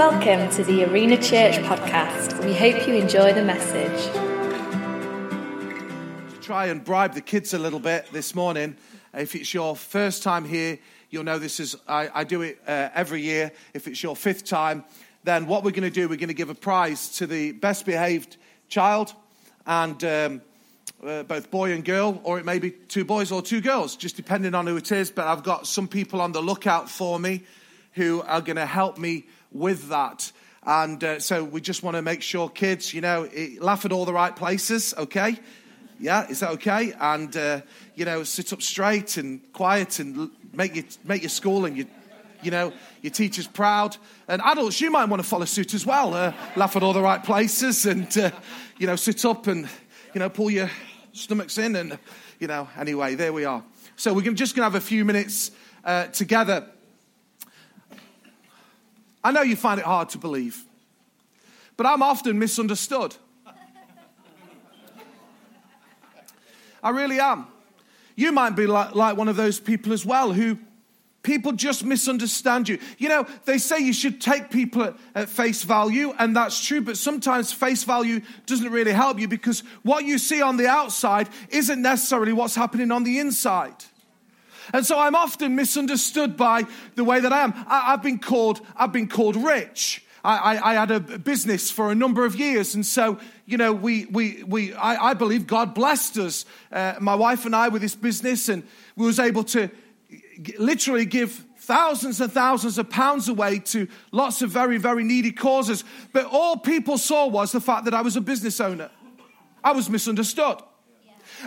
Welcome 0.00 0.48
to 0.52 0.64
the 0.64 0.84
Arena 0.84 1.18
Church 1.18 1.56
podcast. 1.56 2.42
We 2.42 2.54
hope 2.54 2.88
you 2.88 2.94
enjoy 2.94 3.34
the 3.34 3.44
message. 3.44 4.06
To 6.32 6.40
try 6.40 6.68
and 6.68 6.82
bribe 6.82 7.12
the 7.12 7.20
kids 7.20 7.52
a 7.52 7.58
little 7.58 7.80
bit 7.80 8.10
this 8.10 8.34
morning. 8.34 8.78
If 9.12 9.34
it's 9.34 9.52
your 9.52 9.76
first 9.76 10.22
time 10.22 10.46
here, 10.46 10.78
you'll 11.10 11.24
know 11.24 11.38
this 11.38 11.60
is, 11.60 11.76
I, 11.86 12.08
I 12.14 12.24
do 12.24 12.40
it 12.40 12.62
uh, 12.66 12.88
every 12.94 13.20
year. 13.20 13.52
If 13.74 13.86
it's 13.86 14.02
your 14.02 14.16
fifth 14.16 14.46
time, 14.46 14.86
then 15.24 15.46
what 15.46 15.64
we're 15.64 15.70
going 15.70 15.82
to 15.82 15.90
do, 15.90 16.08
we're 16.08 16.16
going 16.16 16.28
to 16.28 16.34
give 16.34 16.48
a 16.48 16.54
prize 16.54 17.10
to 17.18 17.26
the 17.26 17.52
best 17.52 17.84
behaved 17.84 18.38
child 18.70 19.12
and 19.66 20.02
um, 20.02 20.40
uh, 21.06 21.24
both 21.24 21.50
boy 21.50 21.74
and 21.74 21.84
girl, 21.84 22.22
or 22.24 22.38
it 22.38 22.46
may 22.46 22.58
be 22.58 22.70
two 22.70 23.04
boys 23.04 23.30
or 23.30 23.42
two 23.42 23.60
girls, 23.60 23.96
just 23.96 24.16
depending 24.16 24.54
on 24.54 24.66
who 24.66 24.78
it 24.78 24.92
is. 24.92 25.10
But 25.10 25.26
I've 25.26 25.42
got 25.42 25.66
some 25.66 25.86
people 25.86 26.22
on 26.22 26.32
the 26.32 26.40
lookout 26.40 26.88
for 26.88 27.20
me 27.20 27.42
who 27.92 28.22
are 28.22 28.40
going 28.40 28.56
to 28.56 28.64
help 28.64 28.96
me 28.96 29.26
with 29.52 29.88
that. 29.88 30.32
And 30.62 31.02
uh, 31.02 31.20
so 31.20 31.42
we 31.42 31.60
just 31.60 31.82
want 31.82 31.96
to 31.96 32.02
make 32.02 32.22
sure 32.22 32.48
kids, 32.48 32.92
you 32.92 33.00
know, 33.00 33.28
laugh 33.60 33.84
at 33.84 33.92
all 33.92 34.04
the 34.04 34.12
right 34.12 34.34
places, 34.34 34.94
okay? 34.96 35.38
Yeah, 35.98 36.28
is 36.28 36.40
that 36.40 36.50
okay? 36.52 36.92
And, 36.98 37.34
uh, 37.36 37.60
you 37.94 38.04
know, 38.04 38.24
sit 38.24 38.52
up 38.52 38.62
straight 38.62 39.16
and 39.16 39.40
quiet 39.52 39.98
and 39.98 40.30
make 40.52 40.74
your, 40.74 40.84
make 41.04 41.22
your 41.22 41.30
school 41.30 41.64
and 41.64 41.76
your, 41.76 41.86
you 42.42 42.50
know, 42.50 42.72
your 43.02 43.10
teachers 43.10 43.46
proud. 43.46 43.96
And 44.28 44.40
adults, 44.42 44.80
you 44.80 44.90
might 44.90 45.06
want 45.06 45.22
to 45.22 45.28
follow 45.28 45.44
suit 45.44 45.74
as 45.74 45.86
well. 45.86 46.14
Uh, 46.14 46.32
laugh 46.56 46.76
at 46.76 46.82
all 46.82 46.92
the 46.92 47.02
right 47.02 47.22
places 47.22 47.86
and, 47.86 48.16
uh, 48.18 48.30
you 48.78 48.86
know, 48.86 48.96
sit 48.96 49.24
up 49.24 49.46
and, 49.46 49.68
you 50.14 50.20
know, 50.20 50.28
pull 50.28 50.50
your 50.50 50.70
stomachs 51.12 51.58
in. 51.58 51.76
And, 51.76 51.98
you 52.38 52.48
know, 52.48 52.68
anyway, 52.78 53.14
there 53.14 53.32
we 53.32 53.44
are. 53.44 53.62
So 53.96 54.14
we're 54.14 54.30
just 54.32 54.54
going 54.54 54.62
to 54.62 54.72
have 54.72 54.82
a 54.82 54.86
few 54.86 55.04
minutes 55.04 55.50
uh, 55.84 56.06
together. 56.06 56.66
I 59.22 59.32
know 59.32 59.42
you 59.42 59.56
find 59.56 59.78
it 59.78 59.86
hard 59.86 60.08
to 60.10 60.18
believe, 60.18 60.64
but 61.76 61.86
I'm 61.86 62.02
often 62.02 62.38
misunderstood. 62.38 63.16
I 66.82 66.90
really 66.90 67.20
am. 67.20 67.46
You 68.16 68.32
might 68.32 68.56
be 68.56 68.66
like, 68.66 68.94
like, 68.94 69.16
one 69.16 69.28
of 69.28 69.36
those 69.36 69.60
people 69.60 69.92
as 69.92 70.04
well 70.04 70.32
who 70.32 70.58
people 71.22 71.52
just 71.52 71.84
misunderstand 71.84 72.68
you. 72.68 72.78
You 72.98 73.08
know, 73.08 73.26
they 73.44 73.58
say 73.58 73.78
you 73.80 73.92
should 73.92 74.20
take 74.20 74.50
people 74.50 74.82
at, 74.82 74.94
at, 75.14 75.28
face 75.28 75.62
value, 75.62 76.14
and 76.18 76.34
that's 76.34 76.64
true, 76.64 76.80
but 76.80 76.96
sometimes 76.96 77.52
face 77.52 77.84
value 77.84 78.20
doesn't 78.46 78.70
really 78.70 78.92
help 78.92 79.18
you 79.18 79.28
because 79.28 79.60
what 79.82 80.04
you 80.04 80.18
see 80.18 80.40
on 80.40 80.56
the 80.56 80.66
outside 80.66 81.28
isn't 81.50 81.82
necessarily 81.82 82.32
what's 82.32 82.54
happening 82.54 82.90
on 82.90 83.04
the 83.04 83.18
inside. 83.18 83.84
And 84.72 84.86
so 84.86 84.98
I'm 84.98 85.14
often 85.14 85.56
misunderstood 85.56 86.36
by 86.36 86.66
the 86.94 87.04
way 87.04 87.20
that 87.20 87.32
I 87.32 87.42
am. 87.42 87.54
I, 87.66 87.92
have 87.92 88.02
been 88.02 88.18
called, 88.18 88.60
I've 88.76 88.92
been 88.92 89.08
called 89.08 89.36
rich. 89.36 90.04
I, 90.22 90.56
I, 90.56 90.70
I, 90.72 90.74
had 90.74 90.90
a 90.90 91.00
business 91.00 91.70
for 91.70 91.90
a 91.90 91.94
number 91.94 92.26
of 92.26 92.36
years, 92.36 92.74
and 92.74 92.84
so 92.84 93.18
you 93.46 93.56
know, 93.56 93.72
we, 93.72 94.06
we, 94.06 94.44
we 94.44 94.74
I, 94.74 95.10
I 95.10 95.14
believe 95.14 95.46
God 95.46 95.74
blessed 95.74 96.18
us, 96.18 96.44
uh, 96.70 96.94
my 97.00 97.14
wife 97.14 97.46
and 97.46 97.56
I, 97.56 97.68
with 97.68 97.82
this 97.82 97.96
business, 97.96 98.48
and 98.48 98.62
we 98.96 99.06
was 99.06 99.18
able 99.18 99.44
to 99.44 99.70
literally 100.58 101.04
give 101.04 101.44
thousands 101.56 102.20
and 102.20 102.32
thousands 102.32 102.78
of 102.78 102.88
pounds 102.90 103.28
away 103.28 103.58
to 103.58 103.88
lots 104.12 104.42
of 104.42 104.50
very, 104.50 104.78
very 104.78 105.04
needy 105.04 105.32
causes. 105.32 105.84
But 106.12 106.26
all 106.26 106.56
people 106.56 106.96
saw 106.96 107.26
was 107.26 107.52
the 107.52 107.60
fact 107.60 107.86
that 107.86 107.94
I 107.94 108.02
was 108.02 108.16
a 108.16 108.20
business 108.20 108.60
owner. 108.60 108.90
I 109.64 109.72
was 109.72 109.90
misunderstood. 109.90 110.62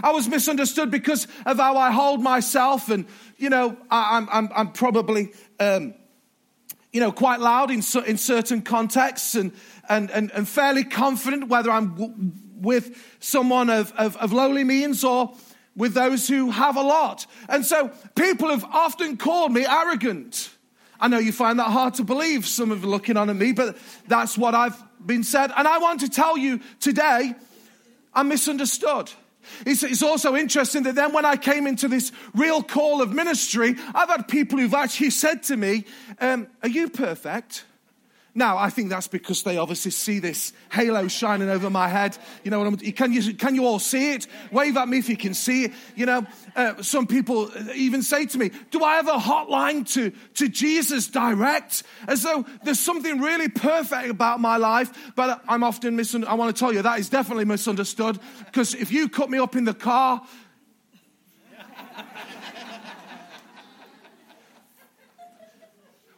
I 0.02 0.12
was 0.12 0.28
misunderstood 0.28 0.90
because 0.90 1.28
of 1.46 1.58
how 1.58 1.78
I 1.78 1.92
hold 1.92 2.22
myself, 2.22 2.90
and 2.90 3.06
you 3.38 3.50
know, 3.50 3.78
I, 3.92 4.18
am 4.18 4.30
I'm, 4.32 4.50
I'm 4.56 4.72
probably, 4.72 5.34
um, 5.60 5.94
you 6.92 7.00
know, 7.00 7.12
quite 7.12 7.40
loud 7.40 7.70
in, 7.70 7.82
in 8.06 8.18
certain 8.18 8.62
contexts, 8.62 9.36
and, 9.36 9.52
and 9.90 10.10
and 10.12 10.32
and 10.32 10.48
fairly 10.48 10.84
confident 10.84 11.50
whether 11.50 11.70
I'm 11.70 11.96
w- 11.96 12.32
with 12.56 13.18
someone 13.20 13.70
of, 13.70 13.92
of, 13.94 14.16
of 14.18 14.32
lowly 14.32 14.64
means 14.64 15.04
or 15.04 15.36
with 15.76 15.94
those 15.94 16.28
who 16.28 16.50
have 16.52 16.78
a 16.78 16.82
lot. 16.82 17.26
And 17.50 17.66
so 17.66 17.90
people 18.16 18.50
have 18.50 18.64
often 18.64 19.18
called 19.18 19.52
me 19.52 19.66
arrogant. 19.66 20.50
I 21.00 21.08
know 21.08 21.18
you 21.18 21.32
find 21.32 21.60
that 21.60 21.70
hard 21.70 21.96
to 21.96 22.04
believe, 22.04 22.48
some 22.48 22.72
of 22.72 22.84
you 22.84 22.90
looking 22.90 23.18
on 23.18 23.30
at 23.30 23.36
me, 23.36 23.52
but 23.52 23.78
that's 24.08 24.38
what 24.38 24.56
I've 24.56 24.82
been 25.06 25.24
said. 25.24 25.52
And 25.56 25.68
I 25.68 25.80
want 25.80 26.00
to 26.02 26.10
tell 26.10 26.38
you 26.38 26.62
today, 26.80 27.36
I'm 28.14 28.30
misunderstood. 28.30 29.12
It's, 29.66 29.84
it's, 29.84 30.04
also 30.04 30.36
interesting 30.36 30.84
that 30.84 30.96
then 30.96 31.14
when 31.14 31.26
I 31.26 31.38
came 31.38 31.68
into 31.68 31.88
this 31.88 32.12
real 32.36 32.62
call 32.62 33.02
of 33.02 33.14
ministry, 33.14 33.76
I've 33.94 34.10
had 34.10 34.28
people 34.28 34.60
who've 34.60 34.74
actually 34.74 35.12
said 35.12 35.44
to 35.44 35.58
me, 35.58 35.86
um, 36.20 36.48
Are 36.62 36.70
you 36.70 36.90
perfect? 36.90 37.66
Now, 38.36 38.58
I 38.58 38.72
think 38.72 38.90
that's 38.90 39.08
because 39.08 39.44
they 39.44 39.58
obviously 39.58 39.92
see 39.92 40.18
this 40.18 40.54
halo 40.72 41.08
shining 41.08 41.50
over 41.50 41.70
my 41.70 41.88
head. 41.88 42.18
You 42.44 42.50
know 42.50 42.58
what 42.58 42.68
I'm, 42.68 42.78
can 42.78 43.14
you, 43.14 43.36
can 43.36 43.54
you 43.54 43.68
all 43.68 43.78
see 43.78 44.14
it? 44.14 44.26
Wave 44.52 44.76
at 44.76 44.90
me 44.90 44.98
if 44.98 45.08
you 45.08 45.16
can 45.16 45.36
see 45.36 45.66
it. 45.66 45.74
You 45.96 46.08
know, 46.08 46.26
uh, 46.56 46.82
some 46.82 47.06
people 47.06 47.52
even 47.76 48.02
say 48.02 48.26
to 48.26 48.38
me, 48.40 48.50
do 48.72 48.84
I 48.84 48.96
have 48.96 49.08
a 49.08 49.20
hotline 49.20 49.88
to, 49.94 50.10
to 50.36 50.50
Jesus 50.50 51.08
direct? 51.08 51.84
As 52.08 52.24
though 52.24 52.44
there's 52.64 52.80
something 52.80 53.22
really 53.22 53.50
perfect 53.50 54.10
about 54.10 54.40
my 54.40 54.58
life, 54.58 55.14
but 55.16 55.44
I'm 55.48 55.64
often 55.64 55.96
misunderstood. 55.96 56.32
I 56.32 56.36
want 56.36 56.56
to 56.56 56.60
tell 56.60 56.74
you 56.74 56.82
that 56.82 56.98
is 56.98 57.10
definitely 57.10 57.46
misunderstood 57.46 58.18
because 58.46 58.74
if 58.74 58.92
you 58.92 59.10
cut 59.10 59.30
me 59.30 59.38
up 59.38 59.56
in 59.56 59.66
the 59.66 59.76
car, 59.76 60.24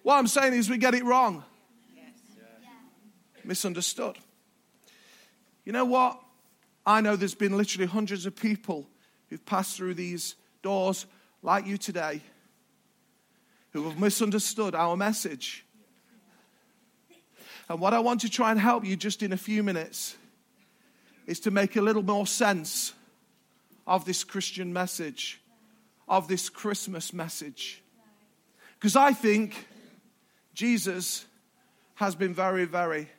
what 0.03 0.15
I'm 0.15 0.27
saying 0.27 0.53
is 0.53 0.69
we 0.69 0.77
get 0.77 0.95
it 0.95 1.03
wrong 1.03 1.43
misunderstood. 3.45 4.17
You 5.63 5.71
know 5.71 5.85
what? 5.85 6.19
I 6.85 7.01
know 7.01 7.15
there's 7.15 7.35
been 7.35 7.57
literally 7.57 7.87
hundreds 7.87 8.25
of 8.25 8.35
people 8.35 8.87
who've 9.29 9.45
passed 9.45 9.77
through 9.77 9.95
these 9.95 10.35
doors 10.61 11.05
like 11.41 11.65
you 11.65 11.77
today 11.77 12.21
who 13.71 13.83
have 13.89 13.99
misunderstood 13.99 14.73
our 14.75 14.95
message. 14.95 15.65
And 17.67 17.79
what 17.79 17.93
I 17.93 17.99
want 17.99 18.21
to 18.21 18.29
try 18.29 18.51
and 18.51 18.59
help 18.59 18.85
you 18.85 18.95
just 18.95 19.23
in 19.23 19.33
a 19.33 19.37
few 19.37 19.63
minutes 19.63 20.15
is 21.25 21.39
to 21.41 21.51
make 21.51 21.75
a 21.75 21.81
little 21.81 22.03
more 22.03 22.27
sense 22.27 22.93
of 23.87 24.05
this 24.05 24.23
Christian 24.23 24.71
message, 24.71 25.41
of 26.07 26.27
this 26.27 26.49
Christmas 26.49 27.11
message. 27.11 27.81
Because 28.75 28.95
I 28.95 29.13
think 29.13 29.67
Jesus 30.53 31.25
has 31.95 32.15
been 32.15 32.33
very, 32.33 32.65
very 32.65 33.09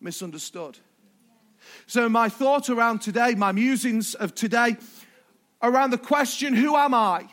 misunderstood. 0.00 0.78
So, 1.86 2.08
my 2.08 2.28
thought 2.28 2.70
around 2.70 3.00
today, 3.00 3.34
my 3.34 3.52
musings 3.52 4.14
of 4.14 4.34
today, 4.34 4.76
around 5.62 5.90
the 5.90 5.98
question, 5.98 6.54
Who 6.54 6.76
am 6.76 6.94
I? 6.94 7.26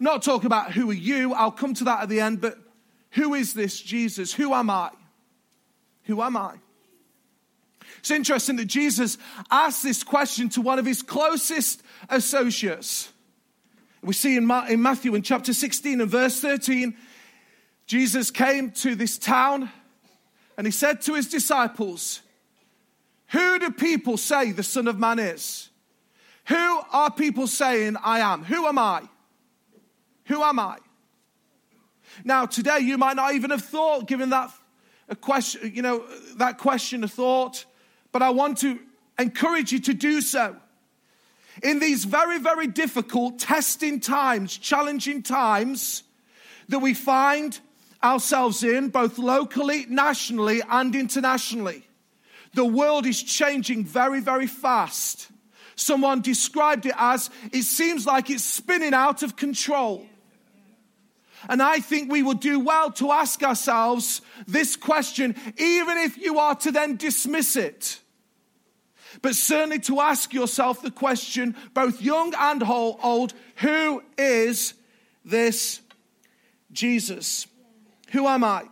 Not 0.00 0.22
talking 0.22 0.46
about 0.46 0.72
who 0.72 0.90
are 0.90 0.94
you, 0.94 1.34
I'll 1.34 1.50
come 1.50 1.74
to 1.74 1.84
that 1.84 2.02
at 2.02 2.08
the 2.08 2.20
end, 2.20 2.40
but 2.40 2.56
who 3.10 3.34
is 3.34 3.54
this 3.54 3.80
Jesus? 3.80 4.32
Who 4.32 4.54
am 4.54 4.70
I? 4.70 4.90
Who 6.04 6.22
am 6.22 6.36
I? 6.36 6.54
It's 7.98 8.10
interesting 8.10 8.56
that 8.56 8.66
Jesus 8.66 9.18
asked 9.50 9.82
this 9.82 10.04
question 10.04 10.48
to 10.50 10.60
one 10.60 10.78
of 10.78 10.86
his 10.86 11.02
closest 11.02 11.82
associates. 12.08 13.12
We 14.02 14.14
see 14.14 14.36
in, 14.36 14.46
Matthew 14.46 15.14
in 15.14 15.22
chapter 15.22 15.52
16 15.52 16.00
and 16.00 16.10
verse 16.10 16.40
13, 16.40 16.96
Jesus 17.86 18.30
came 18.30 18.70
to 18.72 18.94
this 18.94 19.18
town 19.18 19.70
and 20.58 20.66
he 20.66 20.72
said 20.72 21.00
to 21.02 21.14
his 21.14 21.28
disciples, 21.28 22.20
Who 23.28 23.60
do 23.60 23.70
people 23.70 24.16
say 24.16 24.50
the 24.50 24.64
Son 24.64 24.88
of 24.88 24.98
Man 24.98 25.20
is? 25.20 25.70
Who 26.48 26.80
are 26.92 27.12
people 27.12 27.46
saying 27.46 27.96
I 28.02 28.18
am? 28.18 28.42
Who 28.42 28.66
am 28.66 28.76
I? 28.76 29.02
Who 30.24 30.42
am 30.42 30.58
I? 30.58 30.78
Now, 32.24 32.44
today 32.44 32.80
you 32.80 32.98
might 32.98 33.14
not 33.14 33.34
even 33.34 33.50
have 33.50 33.62
thought, 33.64 34.08
given 34.08 34.30
that 34.30 34.50
a 35.08 35.14
question, 35.14 35.72
you 35.72 35.80
know, 35.80 36.04
that 36.38 36.58
question 36.58 37.04
a 37.04 37.08
thought, 37.08 37.64
but 38.10 38.22
I 38.22 38.30
want 38.30 38.58
to 38.58 38.80
encourage 39.16 39.70
you 39.70 39.78
to 39.78 39.94
do 39.94 40.20
so. 40.20 40.56
In 41.62 41.78
these 41.78 42.04
very, 42.04 42.38
very 42.38 42.66
difficult, 42.66 43.38
testing 43.38 44.00
times, 44.00 44.58
challenging 44.58 45.22
times 45.22 46.02
that 46.68 46.80
we 46.80 46.94
find 46.94 47.58
ourselves 48.02 48.62
in, 48.62 48.88
both 48.88 49.18
locally, 49.18 49.86
nationally, 49.88 50.62
and 50.68 50.94
internationally. 50.94 51.86
The 52.54 52.64
world 52.64 53.06
is 53.06 53.22
changing 53.22 53.84
very, 53.84 54.20
very 54.20 54.46
fast. 54.46 55.28
Someone 55.76 56.20
described 56.20 56.86
it 56.86 56.94
as 56.96 57.30
it 57.52 57.62
seems 57.62 58.06
like 58.06 58.30
it's 58.30 58.44
spinning 58.44 58.94
out 58.94 59.22
of 59.22 59.36
control. 59.36 60.06
And 61.48 61.62
I 61.62 61.78
think 61.78 62.10
we 62.10 62.22
would 62.22 62.40
do 62.40 62.58
well 62.58 62.90
to 62.92 63.12
ask 63.12 63.42
ourselves 63.42 64.22
this 64.46 64.74
question, 64.74 65.36
even 65.56 65.98
if 65.98 66.18
you 66.18 66.38
are 66.38 66.56
to 66.56 66.72
then 66.72 66.96
dismiss 66.96 67.54
it. 67.54 68.00
But 69.22 69.34
certainly 69.34 69.78
to 69.80 70.00
ask 70.00 70.32
yourself 70.32 70.82
the 70.82 70.90
question, 70.90 71.54
both 71.74 72.02
young 72.02 72.34
and 72.38 72.62
old, 72.62 73.34
who 73.56 74.02
is 74.16 74.74
this 75.24 75.80
Jesus? 76.72 77.46
Who 78.12 78.26
am 78.26 78.44
I? 78.44 78.64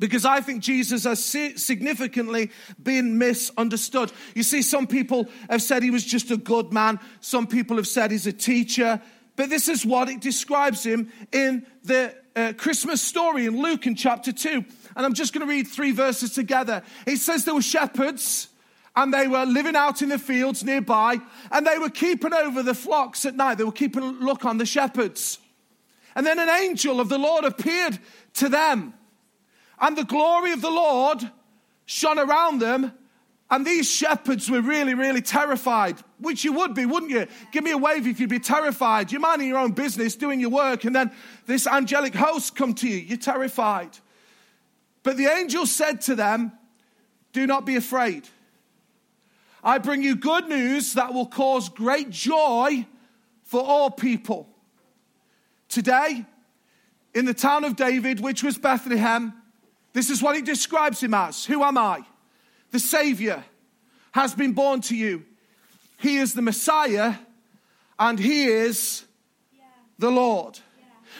Because 0.00 0.24
I 0.24 0.40
think 0.40 0.62
Jesus 0.62 1.04
has 1.04 1.24
significantly 1.24 2.50
been 2.82 3.16
misunderstood. 3.16 4.12
You 4.34 4.42
see, 4.42 4.62
some 4.62 4.86
people 4.86 5.28
have 5.48 5.62
said 5.62 5.82
he 5.82 5.90
was 5.90 6.04
just 6.04 6.30
a 6.30 6.36
good 6.36 6.72
man, 6.72 6.98
some 7.20 7.46
people 7.46 7.76
have 7.76 7.86
said 7.86 8.10
he's 8.10 8.26
a 8.26 8.32
teacher, 8.32 9.00
but 9.36 9.50
this 9.50 9.68
is 9.68 9.86
what 9.86 10.08
it 10.08 10.20
describes 10.20 10.84
him 10.84 11.12
in 11.32 11.66
the 11.84 12.14
uh, 12.36 12.52
Christmas 12.56 13.02
story 13.02 13.46
in 13.46 13.60
Luke 13.60 13.86
in 13.86 13.94
chapter 13.94 14.32
2. 14.32 14.64
And 14.96 15.06
I'm 15.06 15.14
just 15.14 15.32
going 15.32 15.46
to 15.46 15.50
read 15.50 15.66
three 15.66 15.92
verses 15.92 16.32
together. 16.32 16.82
It 17.06 17.18
says 17.18 17.44
there 17.44 17.54
were 17.54 17.62
shepherds 17.62 18.48
and 18.96 19.12
they 19.12 19.26
were 19.26 19.44
living 19.44 19.74
out 19.74 20.02
in 20.02 20.08
the 20.08 20.18
fields 20.18 20.62
nearby 20.62 21.18
and 21.50 21.66
they 21.66 21.78
were 21.78 21.90
keeping 21.90 22.32
over 22.32 22.62
the 22.62 22.74
flocks 22.74 23.24
at 23.24 23.34
night. 23.34 23.58
They 23.58 23.64
were 23.64 23.72
keeping 23.72 24.02
a 24.02 24.06
look 24.06 24.44
on 24.44 24.58
the 24.58 24.66
shepherds. 24.66 25.38
And 26.14 26.26
then 26.26 26.38
an 26.38 26.48
angel 26.48 27.00
of 27.00 27.08
the 27.08 27.18
Lord 27.18 27.44
appeared 27.44 27.98
to 28.34 28.48
them 28.48 28.94
and 29.80 29.96
the 29.96 30.04
glory 30.04 30.52
of 30.52 30.60
the 30.60 30.70
Lord 30.70 31.30
shone 31.84 32.18
around 32.18 32.60
them. 32.60 32.92
And 33.50 33.66
these 33.66 33.90
shepherds 33.90 34.50
were 34.50 34.62
really, 34.62 34.94
really 34.94 35.20
terrified, 35.20 35.98
which 36.18 36.44
you 36.44 36.54
would 36.54 36.74
be, 36.74 36.86
wouldn't 36.86 37.12
you? 37.12 37.26
Give 37.52 37.62
me 37.62 37.72
a 37.72 37.78
wave 37.78 38.06
if 38.06 38.18
you'd 38.18 38.30
be 38.30 38.38
terrified. 38.38 39.12
You're 39.12 39.20
minding 39.20 39.48
your 39.48 39.58
own 39.58 39.72
business, 39.72 40.16
doing 40.16 40.40
your 40.40 40.50
work, 40.50 40.84
and 40.84 40.96
then 40.96 41.12
this 41.46 41.66
angelic 41.66 42.14
host 42.14 42.56
come 42.56 42.74
to 42.74 42.88
you. 42.88 42.96
You're 42.96 43.18
terrified. 43.18 43.90
But 45.02 45.18
the 45.18 45.26
angel 45.26 45.66
said 45.66 46.00
to 46.02 46.14
them, 46.14 46.52
Do 47.32 47.46
not 47.46 47.66
be 47.66 47.76
afraid. 47.76 48.26
I 49.62 49.78
bring 49.78 50.02
you 50.02 50.16
good 50.16 50.48
news 50.48 50.94
that 50.94 51.12
will 51.12 51.26
cause 51.26 51.68
great 51.68 52.10
joy 52.10 52.86
for 53.42 53.62
all 53.62 53.90
people. 53.90 54.48
Today, 55.68 56.24
in 57.14 57.24
the 57.24 57.34
town 57.34 57.64
of 57.64 57.76
David, 57.76 58.20
which 58.20 58.42
was 58.42 58.58
Bethlehem, 58.58 59.32
this 59.92 60.10
is 60.10 60.22
what 60.22 60.36
he 60.36 60.42
describes 60.42 61.02
him 61.02 61.14
as 61.14 61.44
Who 61.44 61.62
am 61.62 61.78
I? 61.78 62.04
The 62.70 62.78
Savior 62.80 63.44
has 64.12 64.34
been 64.34 64.52
born 64.52 64.80
to 64.82 64.96
you. 64.96 65.24
He 65.98 66.16
is 66.16 66.34
the 66.34 66.42
Messiah 66.42 67.14
and 67.98 68.18
he 68.18 68.44
is 68.46 69.04
the 69.98 70.10
Lord. 70.10 70.58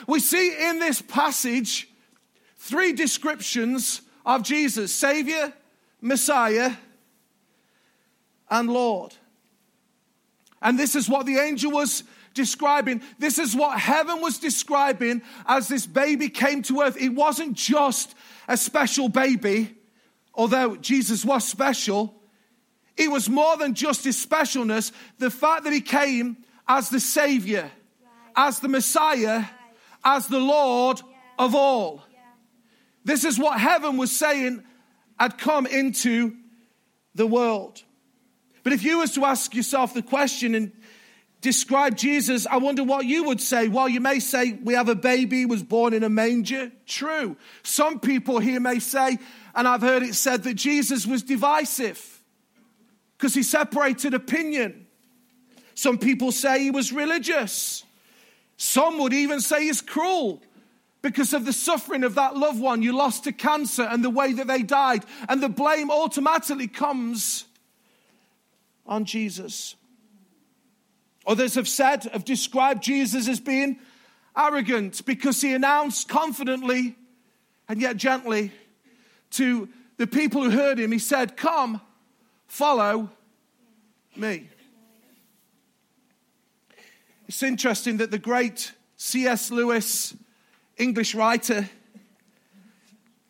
We 0.07 0.21
see 0.21 0.69
in 0.69 0.81
this 0.81 1.01
passage 1.01 1.89
three 2.57 2.93
descriptions 2.93 4.03
of 4.27 4.43
Jesus 4.43 4.95
Savior, 4.95 5.53
Messiah, 6.01 6.73
and 8.51 8.69
Lord. 8.69 9.15
And 10.61 10.79
this 10.79 10.97
is 10.97 11.09
what 11.09 11.27
the 11.27 11.39
angel 11.39 11.71
was 11.71 12.05
describing. 12.35 13.03
This 13.19 13.39
is 13.39 13.55
what 13.57 13.79
heaven 13.79 14.21
was 14.21 14.39
describing 14.39 15.23
as 15.47 15.69
this 15.69 15.87
baby 15.87 16.29
came 16.29 16.63
to 16.65 16.83
earth. 16.83 16.97
It 17.01 17.11
wasn't 17.11 17.55
just 17.55 18.15
a 18.47 18.57
special 18.57 19.09
baby, 19.09 19.75
although 20.35 20.77
Jesus 20.77 21.25
was 21.25 21.47
special. 21.47 22.15
It 22.97 23.11
was 23.11 23.29
more 23.29 23.57
than 23.57 23.75
just 23.75 24.05
his 24.05 24.25
specialness. 24.25 24.93
The 25.19 25.31
fact 25.31 25.65
that 25.65 25.73
he 25.73 25.81
came 25.81 26.37
as 26.69 26.91
the 26.91 27.01
Savior, 27.01 27.63
right. 27.63 28.49
as 28.49 28.59
the 28.61 28.69
Messiah, 28.69 29.39
right. 29.39 29.49
as 30.05 30.29
the 30.29 30.39
Lord 30.39 31.01
yeah. 31.01 31.45
of 31.45 31.55
all. 31.55 32.03
Yeah. 32.13 32.19
This 33.05 33.25
is 33.25 33.39
what 33.39 33.59
heaven 33.59 33.97
was 33.97 34.13
saying 34.13 34.63
had 35.19 35.39
come 35.39 35.67
into 35.67 36.37
the 37.15 37.27
world. 37.27 37.83
But 38.63 38.73
if 38.73 38.83
you 38.83 38.99
was 38.99 39.13
to 39.13 39.25
ask 39.25 39.55
yourself 39.55 39.95
the 39.95 40.03
question 40.03 40.55
and 40.55 40.73
describe 41.45 41.95
Jesus, 41.95 42.47
I 42.47 42.57
wonder 42.57 42.83
what 42.83 43.05
you 43.05 43.25
would 43.25 43.41
say. 43.41 43.69
Well, 43.69 43.87
you 43.87 44.01
may 44.01 44.19
say, 44.19 44.55
we 44.55 44.73
have 44.73 44.89
a 44.89 44.95
baby, 44.95 45.45
was 45.45 45.63
born 45.63 45.93
in 45.93 46.03
a 46.03 46.09
manger. 46.09 46.73
True. 46.87 47.37
Some 47.63 48.01
people 48.01 48.39
here 48.39 48.61
may 48.61 48.79
say, 48.79 49.19
and 49.55 49.69
I've 49.69 49.83
heard 49.83 50.03
it 50.03 50.15
said 50.15 50.43
that 50.45 50.55
Jesus 50.55 51.07
was 51.07 51.23
divisive 51.23 52.23
because 53.19 53.35
he 53.35 53.43
separated 53.43 54.15
opinion. 54.15 54.87
Some 55.75 55.99
people 55.99 56.33
say 56.33 56.61
he 56.61 56.71
was 56.71 56.95
religious. 56.95 57.85
Some 58.57 58.99
would 59.01 59.13
even 59.13 59.41
say 59.41 59.65
he's 59.65 59.83
cruel 59.83 60.43
because 61.03 61.35
of 61.35 61.45
the 61.45 61.53
suffering 61.53 62.05
of 62.05 62.15
that 62.15 62.39
loved 62.39 62.59
one 62.59 62.81
you 62.81 62.97
lost 62.97 63.25
to 63.25 63.33
cancer 63.33 63.83
and 63.83 64.03
the 64.03 64.09
way 64.09 64.33
that 64.33 64.47
they 64.47 64.63
died. 64.63 65.05
And 65.29 65.43
the 65.43 65.51
blame 65.51 65.91
automatically 65.91 66.69
comes 66.69 67.45
on 68.87 69.05
Jesus. 69.05 69.77
Others 71.27 71.55
have 71.55 71.69
said, 71.69 72.05
have 72.05 72.25
described 72.25 72.83
Jesus 72.83 73.29
as 73.29 73.41
being 73.41 73.79
arrogant 74.37 75.05
because 75.07 75.41
he 75.41 75.55
announced 75.55 76.09
confidently 76.09 76.97
and 77.69 77.81
yet 77.81 77.97
gently 77.97 78.53
to 79.31 79.69
the 79.97 80.07
people 80.07 80.43
who 80.43 80.51
heard 80.51 80.79
him, 80.79 80.93
he 80.93 80.99
said, 80.99 81.37
Come, 81.37 81.81
follow 82.47 83.11
me. 84.17 84.49
It's 87.27 87.43
interesting 87.43 87.99
that 87.99 88.11
the 88.11 88.19
great 88.19 88.73
C.S. 88.97 89.51
Lewis, 89.51 90.15
English 90.77 91.15
writer, 91.15 91.69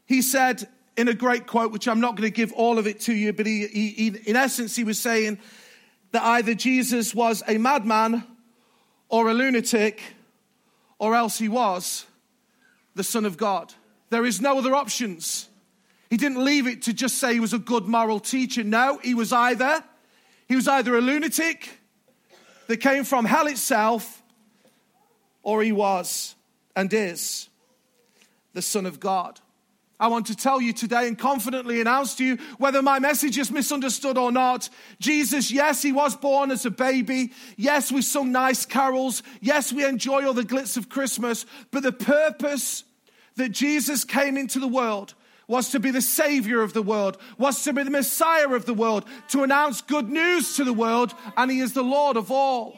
he 0.06 0.20
said 0.20 0.68
in 0.96 1.08
a 1.08 1.14
great 1.14 1.46
quote, 1.46 1.72
which 1.72 1.88
I'm 1.88 2.00
not 2.00 2.16
going 2.16 2.28
to 2.28 2.34
give 2.34 2.52
all 2.52 2.78
of 2.78 2.86
it 2.86 3.00
to 3.00 3.14
you, 3.14 3.32
but 3.32 3.46
he, 3.46 3.66
he, 3.66 4.08
in 4.26 4.36
essence, 4.36 4.76
he 4.76 4.84
was 4.84 4.98
saying, 4.98 5.38
that 6.14 6.22
either 6.22 6.54
Jesus 6.54 7.12
was 7.12 7.42
a 7.48 7.58
madman 7.58 8.22
or 9.08 9.28
a 9.28 9.34
lunatic, 9.34 10.00
or 11.00 11.16
else 11.16 11.38
he 11.38 11.48
was 11.48 12.06
the 12.94 13.02
Son 13.02 13.24
of 13.24 13.36
God. 13.36 13.74
There 14.10 14.24
is 14.24 14.40
no 14.40 14.56
other 14.56 14.76
options. 14.76 15.48
He 16.10 16.16
didn't 16.16 16.44
leave 16.44 16.68
it 16.68 16.82
to 16.82 16.92
just 16.92 17.18
say 17.18 17.34
he 17.34 17.40
was 17.40 17.52
a 17.52 17.58
good 17.58 17.88
moral 17.88 18.20
teacher. 18.20 18.62
No, 18.62 18.98
he 18.98 19.12
was 19.12 19.32
either 19.32 19.82
he 20.46 20.54
was 20.54 20.68
either 20.68 20.96
a 20.96 21.00
lunatic 21.00 21.80
that 22.68 22.76
came 22.76 23.02
from 23.02 23.24
hell 23.24 23.48
itself, 23.48 24.22
or 25.42 25.64
he 25.64 25.72
was 25.72 26.36
and 26.76 26.94
is 26.94 27.48
the 28.52 28.62
Son 28.62 28.86
of 28.86 29.00
God. 29.00 29.40
I 30.00 30.08
want 30.08 30.26
to 30.26 30.36
tell 30.36 30.60
you 30.60 30.72
today 30.72 31.06
and 31.06 31.16
confidently 31.16 31.80
announce 31.80 32.16
to 32.16 32.24
you 32.24 32.38
whether 32.58 32.82
my 32.82 32.98
message 32.98 33.38
is 33.38 33.50
misunderstood 33.50 34.18
or 34.18 34.32
not. 34.32 34.68
Jesus, 34.98 35.52
yes, 35.52 35.82
he 35.82 35.92
was 35.92 36.16
born 36.16 36.50
as 36.50 36.66
a 36.66 36.70
baby. 36.70 37.32
Yes, 37.56 37.92
we 37.92 38.02
sung 38.02 38.32
nice 38.32 38.66
carols. 38.66 39.22
Yes, 39.40 39.72
we 39.72 39.84
enjoy 39.84 40.26
all 40.26 40.34
the 40.34 40.42
glitz 40.42 40.76
of 40.76 40.88
Christmas. 40.88 41.46
But 41.70 41.84
the 41.84 41.92
purpose 41.92 42.82
that 43.36 43.50
Jesus 43.50 44.04
came 44.04 44.36
into 44.36 44.58
the 44.58 44.68
world 44.68 45.14
was 45.46 45.70
to 45.70 45.80
be 45.80 45.90
the 45.90 46.02
savior 46.02 46.62
of 46.62 46.72
the 46.72 46.82
world, 46.82 47.18
was 47.38 47.62
to 47.62 47.72
be 47.72 47.82
the 47.82 47.90
messiah 47.90 48.48
of 48.48 48.64
the 48.66 48.74
world, 48.74 49.04
to 49.28 49.42
announce 49.42 49.82
good 49.82 50.08
news 50.08 50.56
to 50.56 50.64
the 50.64 50.72
world, 50.72 51.14
and 51.36 51.50
he 51.50 51.60
is 51.60 51.74
the 51.74 51.82
Lord 51.82 52.16
of 52.16 52.30
all. 52.30 52.76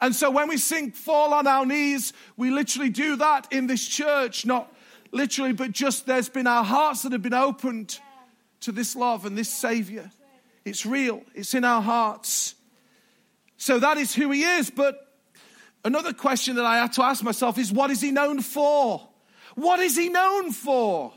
And 0.00 0.14
so 0.14 0.30
when 0.30 0.48
we 0.48 0.58
sing 0.58 0.92
Fall 0.92 1.32
on 1.32 1.46
Our 1.46 1.64
Knees, 1.64 2.12
we 2.36 2.50
literally 2.50 2.90
do 2.90 3.16
that 3.16 3.50
in 3.50 3.66
this 3.66 3.86
church, 3.86 4.44
not 4.44 4.70
literally, 5.12 5.52
but 5.52 5.72
just 5.72 6.06
there's 6.06 6.28
been 6.28 6.46
our 6.46 6.64
hearts 6.64 7.02
that 7.02 7.12
have 7.12 7.22
been 7.22 7.34
opened 7.34 7.98
to 8.60 8.72
this 8.72 8.96
love 8.96 9.26
and 9.26 9.36
this 9.36 9.48
Savior. 9.48 10.10
It's 10.64 10.84
real, 10.84 11.22
it's 11.34 11.54
in 11.54 11.64
our 11.64 11.82
hearts. 11.82 12.54
So 13.56 13.78
that 13.78 13.96
is 13.96 14.14
who 14.14 14.30
He 14.30 14.42
is. 14.42 14.70
But 14.70 14.98
another 15.84 16.12
question 16.12 16.56
that 16.56 16.64
I 16.64 16.78
had 16.78 16.92
to 16.94 17.02
ask 17.02 17.22
myself 17.22 17.58
is 17.58 17.72
what 17.72 17.90
is 17.90 18.00
He 18.00 18.10
known 18.10 18.40
for? 18.40 19.08
What 19.54 19.80
is 19.80 19.96
He 19.96 20.08
known 20.08 20.52
for? 20.52 21.12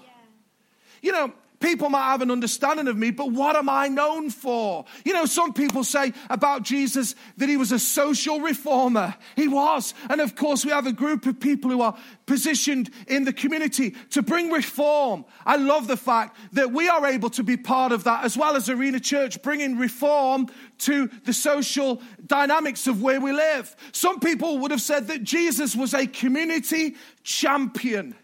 You 1.02 1.12
know, 1.12 1.34
People 1.60 1.90
might 1.90 2.06
have 2.06 2.22
an 2.22 2.32
understanding 2.32 2.88
of 2.88 2.98
me, 2.98 3.12
but 3.12 3.32
what 3.32 3.58
am 3.58 3.68
I 3.68 3.90
known 3.90 4.30
for? 4.30 4.86
You 5.04 5.12
know, 5.12 5.26
some 5.26 5.52
people 5.52 5.84
say 5.84 6.14
about 6.30 6.64
Jesus 6.64 7.16
that 7.36 7.50
he 7.50 7.58
was 7.58 7.74
a 7.74 7.80
social 7.80 8.40
reformer. 8.40 9.16
He 9.36 9.50
was. 9.50 9.94
And 10.10 10.22
of 10.22 10.36
course, 10.36 10.64
we 10.64 10.72
have 10.72 10.88
a 10.88 10.94
group 10.94 11.26
of 11.26 11.40
people 11.40 11.70
who 11.70 11.82
are 11.82 11.98
positioned 12.26 12.90
in 13.08 13.26
the 13.26 13.34
community 13.34 13.92
to 14.12 14.22
bring 14.22 14.52
reform. 14.52 15.26
I 15.46 15.58
love 15.58 15.88
the 15.88 15.98
fact 15.98 16.38
that 16.54 16.72
we 16.72 16.88
are 16.88 17.06
able 17.06 17.30
to 17.32 17.44
be 17.44 17.58
part 17.58 17.92
of 17.92 18.06
that 18.06 18.24
as 18.24 18.38
well 18.38 18.56
as 18.56 18.70
Arena 18.70 19.02
Church, 19.02 19.42
bringing 19.42 19.78
reform 19.78 20.48
to 20.80 21.10
the 21.26 21.34
social 21.34 22.02
dynamics 22.26 22.88
of 22.88 23.02
where 23.02 23.20
we 23.20 23.34
live. 23.34 23.76
Some 23.92 24.22
people 24.22 24.60
would 24.60 24.72
have 24.72 24.82
said 24.82 25.08
that 25.08 25.24
Jesus 25.24 25.76
was 25.76 25.94
a 25.94 26.08
community 26.08 26.96
champion. 27.24 28.16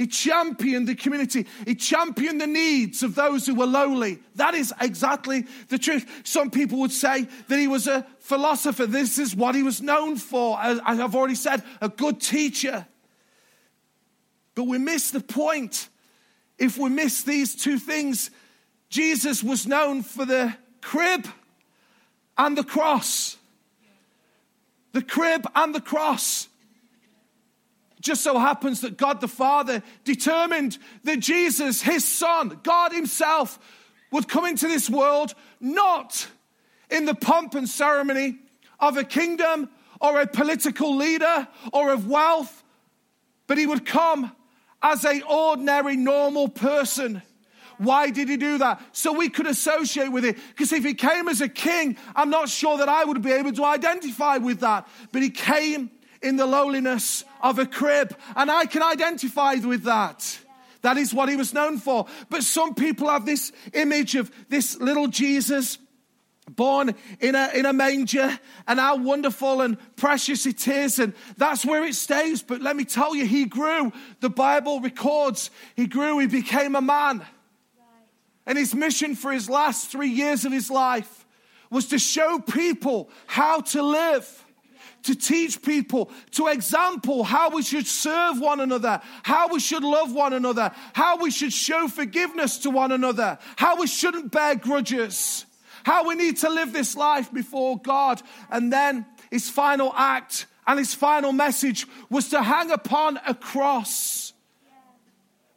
He 0.00 0.06
championed 0.06 0.88
the 0.88 0.94
community. 0.94 1.44
He 1.66 1.74
championed 1.74 2.40
the 2.40 2.46
needs 2.46 3.02
of 3.02 3.14
those 3.14 3.44
who 3.44 3.54
were 3.54 3.66
lowly. 3.66 4.18
That 4.36 4.54
is 4.54 4.72
exactly 4.80 5.44
the 5.68 5.76
truth. 5.76 6.22
Some 6.24 6.50
people 6.50 6.78
would 6.78 6.90
say 6.90 7.28
that 7.48 7.58
he 7.58 7.68
was 7.68 7.86
a 7.86 8.06
philosopher. 8.18 8.86
This 8.86 9.18
is 9.18 9.36
what 9.36 9.54
he 9.54 9.62
was 9.62 9.82
known 9.82 10.16
for. 10.16 10.58
As 10.58 10.80
I've 10.86 11.14
already 11.14 11.34
said, 11.34 11.62
a 11.82 11.90
good 11.90 12.18
teacher. 12.18 12.86
But 14.54 14.64
we 14.64 14.78
miss 14.78 15.10
the 15.10 15.20
point. 15.20 15.90
If 16.58 16.78
we 16.78 16.88
miss 16.88 17.22
these 17.22 17.54
two 17.54 17.78
things, 17.78 18.30
Jesus 18.88 19.44
was 19.44 19.66
known 19.66 20.02
for 20.02 20.24
the 20.24 20.56
crib 20.80 21.26
and 22.38 22.56
the 22.56 22.64
cross. 22.64 23.36
The 24.92 25.02
crib 25.02 25.46
and 25.54 25.74
the 25.74 25.82
cross. 25.82 26.48
Just 28.00 28.22
so 28.22 28.38
happens 28.38 28.80
that 28.80 28.96
God 28.96 29.20
the 29.20 29.28
Father 29.28 29.82
determined 30.04 30.78
that 31.04 31.20
Jesus, 31.20 31.82
his 31.82 32.04
son, 32.04 32.58
God 32.62 32.92
himself, 32.92 33.58
would 34.10 34.28
come 34.28 34.46
into 34.46 34.66
this 34.66 34.90
world 34.90 35.34
not 35.60 36.26
in 36.90 37.04
the 37.04 37.14
pomp 37.14 37.54
and 37.54 37.68
ceremony 37.68 38.38
of 38.78 38.96
a 38.96 39.04
kingdom 39.04 39.70
or 40.00 40.20
a 40.20 40.26
political 40.26 40.96
leader 40.96 41.46
or 41.72 41.92
of 41.92 42.08
wealth, 42.08 42.64
but 43.46 43.58
he 43.58 43.66
would 43.66 43.84
come 43.84 44.32
as 44.82 45.04
a 45.04 45.22
ordinary, 45.22 45.96
normal 45.96 46.48
person. 46.48 47.22
Why 47.76 48.10
did 48.10 48.28
he 48.28 48.36
do 48.36 48.58
that? 48.58 48.82
So 48.92 49.12
we 49.12 49.28
could 49.28 49.46
associate 49.46 50.10
with 50.10 50.24
it. 50.24 50.36
Because 50.50 50.72
if 50.72 50.84
he 50.84 50.94
came 50.94 51.28
as 51.28 51.40
a 51.40 51.48
king, 51.48 51.96
I'm 52.14 52.30
not 52.30 52.48
sure 52.48 52.78
that 52.78 52.88
I 52.88 53.04
would 53.04 53.22
be 53.22 53.32
able 53.32 53.52
to 53.52 53.64
identify 53.64 54.38
with 54.38 54.60
that. 54.60 54.86
But 55.12 55.22
he 55.22 55.30
came 55.30 55.90
in 56.22 56.36
the 56.36 56.46
lowliness 56.46 57.24
of 57.42 57.58
a 57.58 57.66
crib, 57.66 58.16
and 58.36 58.50
I 58.50 58.66
can 58.66 58.82
identify 58.82 59.54
with 59.54 59.84
that. 59.84 60.38
That 60.82 60.96
is 60.96 61.12
what 61.12 61.28
he 61.28 61.36
was 61.36 61.52
known 61.52 61.78
for. 61.78 62.06
But 62.28 62.42
some 62.42 62.74
people 62.74 63.08
have 63.08 63.26
this 63.26 63.52
image 63.74 64.14
of 64.14 64.30
this 64.48 64.78
little 64.78 65.08
Jesus 65.08 65.78
born 66.48 66.94
in 67.20 67.34
a, 67.34 67.50
in 67.54 67.66
a 67.66 67.72
manger 67.72 68.38
and 68.66 68.80
how 68.80 68.96
wonderful 68.96 69.60
and 69.60 69.76
precious 69.96 70.46
it 70.46 70.66
is. 70.66 70.98
And 70.98 71.14
that's 71.36 71.64
where 71.64 71.84
it 71.84 71.94
stays. 71.94 72.42
But 72.42 72.60
let 72.60 72.76
me 72.76 72.84
tell 72.84 73.14
you, 73.14 73.26
he 73.26 73.44
grew. 73.44 73.92
The 74.20 74.30
Bible 74.30 74.80
records 74.80 75.50
he 75.76 75.86
grew, 75.86 76.18
he 76.18 76.26
became 76.26 76.74
a 76.74 76.80
man. 76.80 77.24
And 78.46 78.58
his 78.58 78.74
mission 78.74 79.14
for 79.14 79.30
his 79.32 79.48
last 79.48 79.90
three 79.90 80.08
years 80.08 80.44
of 80.44 80.52
his 80.52 80.70
life 80.70 81.26
was 81.70 81.86
to 81.88 81.98
show 81.98 82.40
people 82.40 83.10
how 83.26 83.60
to 83.60 83.82
live 83.82 84.44
to 85.02 85.14
teach 85.14 85.62
people, 85.62 86.10
to 86.32 86.48
example 86.48 87.24
how 87.24 87.50
we 87.50 87.62
should 87.62 87.86
serve 87.86 88.40
one 88.40 88.60
another, 88.60 89.00
how 89.22 89.48
we 89.48 89.60
should 89.60 89.82
love 89.82 90.12
one 90.12 90.32
another, 90.32 90.72
how 90.92 91.16
we 91.18 91.30
should 91.30 91.52
show 91.52 91.88
forgiveness 91.88 92.58
to 92.58 92.70
one 92.70 92.92
another, 92.92 93.38
how 93.56 93.76
we 93.76 93.86
shouldn't 93.86 94.30
bear 94.30 94.54
grudges, 94.54 95.46
how 95.84 96.06
we 96.06 96.14
need 96.14 96.36
to 96.38 96.50
live 96.50 96.72
this 96.72 96.96
life 96.96 97.32
before 97.32 97.78
God. 97.78 98.20
And 98.50 98.72
then 98.72 99.06
his 99.30 99.48
final 99.48 99.92
act 99.96 100.46
and 100.66 100.78
his 100.78 100.94
final 100.94 101.32
message 101.32 101.86
was 102.10 102.28
to 102.28 102.42
hang 102.42 102.70
upon 102.70 103.18
a 103.26 103.34
cross. 103.34 104.32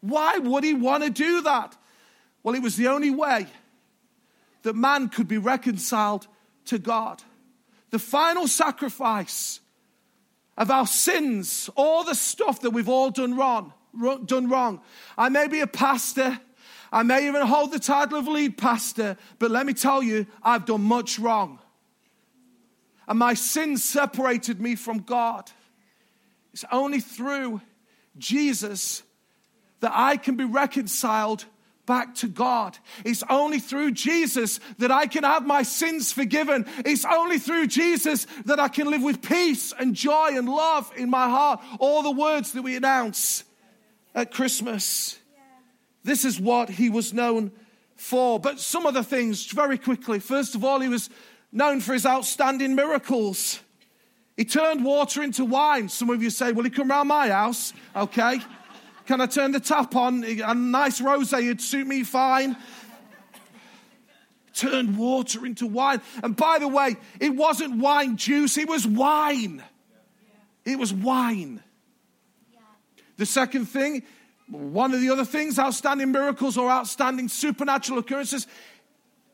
Why 0.02 0.38
would 0.38 0.64
he 0.64 0.74
want 0.74 1.04
to 1.04 1.10
do 1.10 1.42
that? 1.42 1.78
Well, 2.42 2.56
it 2.56 2.62
was 2.62 2.76
the 2.76 2.88
only 2.88 3.12
way 3.12 3.48
that 4.64 4.76
man 4.76 5.10
could 5.10 5.28
be 5.28 5.38
reconciled 5.38 6.28
to 6.66 6.78
God 6.78 7.22
the 7.94 8.00
final 8.00 8.48
sacrifice 8.48 9.60
of 10.58 10.72
our 10.72 10.88
sins, 10.88 11.70
all 11.76 12.04
the 12.04 12.16
stuff 12.16 12.62
that 12.62 12.72
we've 12.72 12.90
all 12.90 13.12
done 13.12 13.36
wrong, 13.38 13.72
done 14.26 14.50
wrong. 14.50 14.82
I 15.16 15.30
may 15.30 15.48
be 15.48 15.60
a 15.60 15.68
pastor, 15.68 16.40
I 16.92 17.04
may 17.04 17.28
even 17.28 17.46
hold 17.46 17.72
the 17.72 17.78
title 17.78 18.18
of 18.18 18.28
lead 18.28 18.58
pastor, 18.58 19.16
but 19.38 19.52
let 19.52 19.68
me 19.68 19.74
tell 19.74 20.02
you, 20.02 20.26
I've 20.42 20.66
done 20.66 20.82
much 20.82 21.20
wrong. 21.20 21.60
And 23.08 23.20
my 23.20 23.36
sins 23.36 23.84
separated 23.84 24.60
me 24.60 24.74
from 24.74 24.98
God. 24.98 25.52
It's 26.52 26.66
only 26.72 27.00
through 27.00 27.62
Jesus 28.18 29.04
that 29.82 29.92
I 29.94 30.18
can 30.18 30.36
be 30.36 30.46
reconciled 30.46 31.46
back 31.86 32.16
to 32.16 32.28
God. 32.28 32.78
It's 33.04 33.24
only 33.30 33.60
through 33.60 33.92
Jesus 33.92 34.60
that 34.78 34.92
I 34.92 35.08
can 35.08 35.24
have 35.24 35.46
my 35.46 35.64
sins 35.64 36.12
forgiven. 36.12 36.66
It's 36.86 37.06
only 37.06 37.40
through 37.40 37.68
Jesus 37.68 38.26
that 38.46 38.60
I 38.60 38.68
can 38.68 38.90
live 38.90 39.04
with 39.04 39.22
peace 39.22 39.74
and 39.78 39.96
joy 39.96 40.30
and 40.32 40.48
love 40.48 40.92
in 40.96 41.10
my 41.10 41.28
heart. 41.28 41.62
All 41.80 42.04
the 42.04 42.12
words 42.12 42.54
that 42.54 42.62
we 42.62 42.76
announce 42.76 43.44
at 44.16 44.32
Christmas. 44.32 45.20
This 46.04 46.26
is 46.26 46.40
what 46.40 46.70
he 46.70 46.90
was 46.90 47.14
known 47.14 47.52
for. 47.96 48.40
But 48.40 48.60
some 48.60 48.86
other 48.86 49.04
things, 49.04 49.46
very 49.52 49.78
quickly. 49.78 50.20
First 50.20 50.56
of 50.56 50.64
all, 50.64 50.80
he 50.80 50.90
was 50.90 51.10
known 51.52 51.82
for 51.82 51.94
his 51.94 52.06
outstanding 52.06 52.76
miracles. 52.76 53.60
He 54.36 54.46
turned 54.46 54.84
water 54.84 55.22
into 55.22 55.46
wine. 55.46 55.90
Some 55.90 56.10
of 56.10 56.24
you 56.24 56.30
say, 56.30 56.52
Will 56.52 56.64
he 56.64 56.70
come 56.70 56.90
round 56.90 57.10
my 57.10 57.30
house? 57.30 57.74
Okay. 57.96 58.40
Can 59.06 59.20
I 59.20 59.26
turn 59.26 59.52
the 59.52 59.60
tap 59.60 59.96
on? 59.96 60.24
A 60.24 60.54
nice 60.54 61.02
rose 61.02 61.32
would 61.32 61.62
suit 61.62 61.88
me 61.88 62.04
fine. 62.04 62.56
Turned 64.54 64.98
water 64.98 65.46
into 65.46 65.66
wine. 65.68 66.02
And 66.22 66.36
by 66.36 66.60
the 66.60 66.68
way, 66.68 66.96
it 67.20 67.36
wasn't 67.36 67.80
wine 67.80 68.18
juice, 68.18 68.58
it 68.58 68.70
was 68.70 68.88
wine. 68.88 69.64
It 70.64 70.80
was 70.80 70.94
wine. 70.94 71.62
The 73.18 73.26
second 73.26 73.66
thing, 73.66 74.04
one 74.48 74.94
of 74.94 75.02
the 75.02 75.10
other 75.10 75.26
things, 75.26 75.60
outstanding 75.60 76.12
miracles 76.12 76.58
or 76.58 76.70
outstanding 76.70 77.28
supernatural 77.28 78.00
occurrences, 78.00 78.48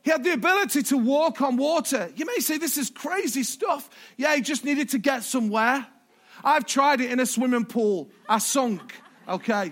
he 0.04 0.12
had 0.12 0.24
the 0.24 0.34
ability 0.34 0.84
to 0.84 0.98
walk 0.98 1.42
on 1.42 1.58
water. 1.58 2.12
You 2.16 2.26
may 2.26 2.40
say, 2.40 2.58
This 2.58 2.78
is 2.78 2.90
crazy 2.90 3.44
stuff. 3.44 3.90
Yeah, 4.18 4.36
he 4.36 4.42
just 4.42 4.66
needed 4.66 4.90
to 4.90 4.98
get 4.98 5.24
somewhere. 5.24 5.86
I've 6.44 6.66
tried 6.66 7.02
it 7.02 7.12
in 7.12 7.20
a 7.20 7.26
swimming 7.26 7.66
pool. 7.66 8.10
I 8.28 8.40
sunk. 8.40 8.94
Okay. 9.30 9.72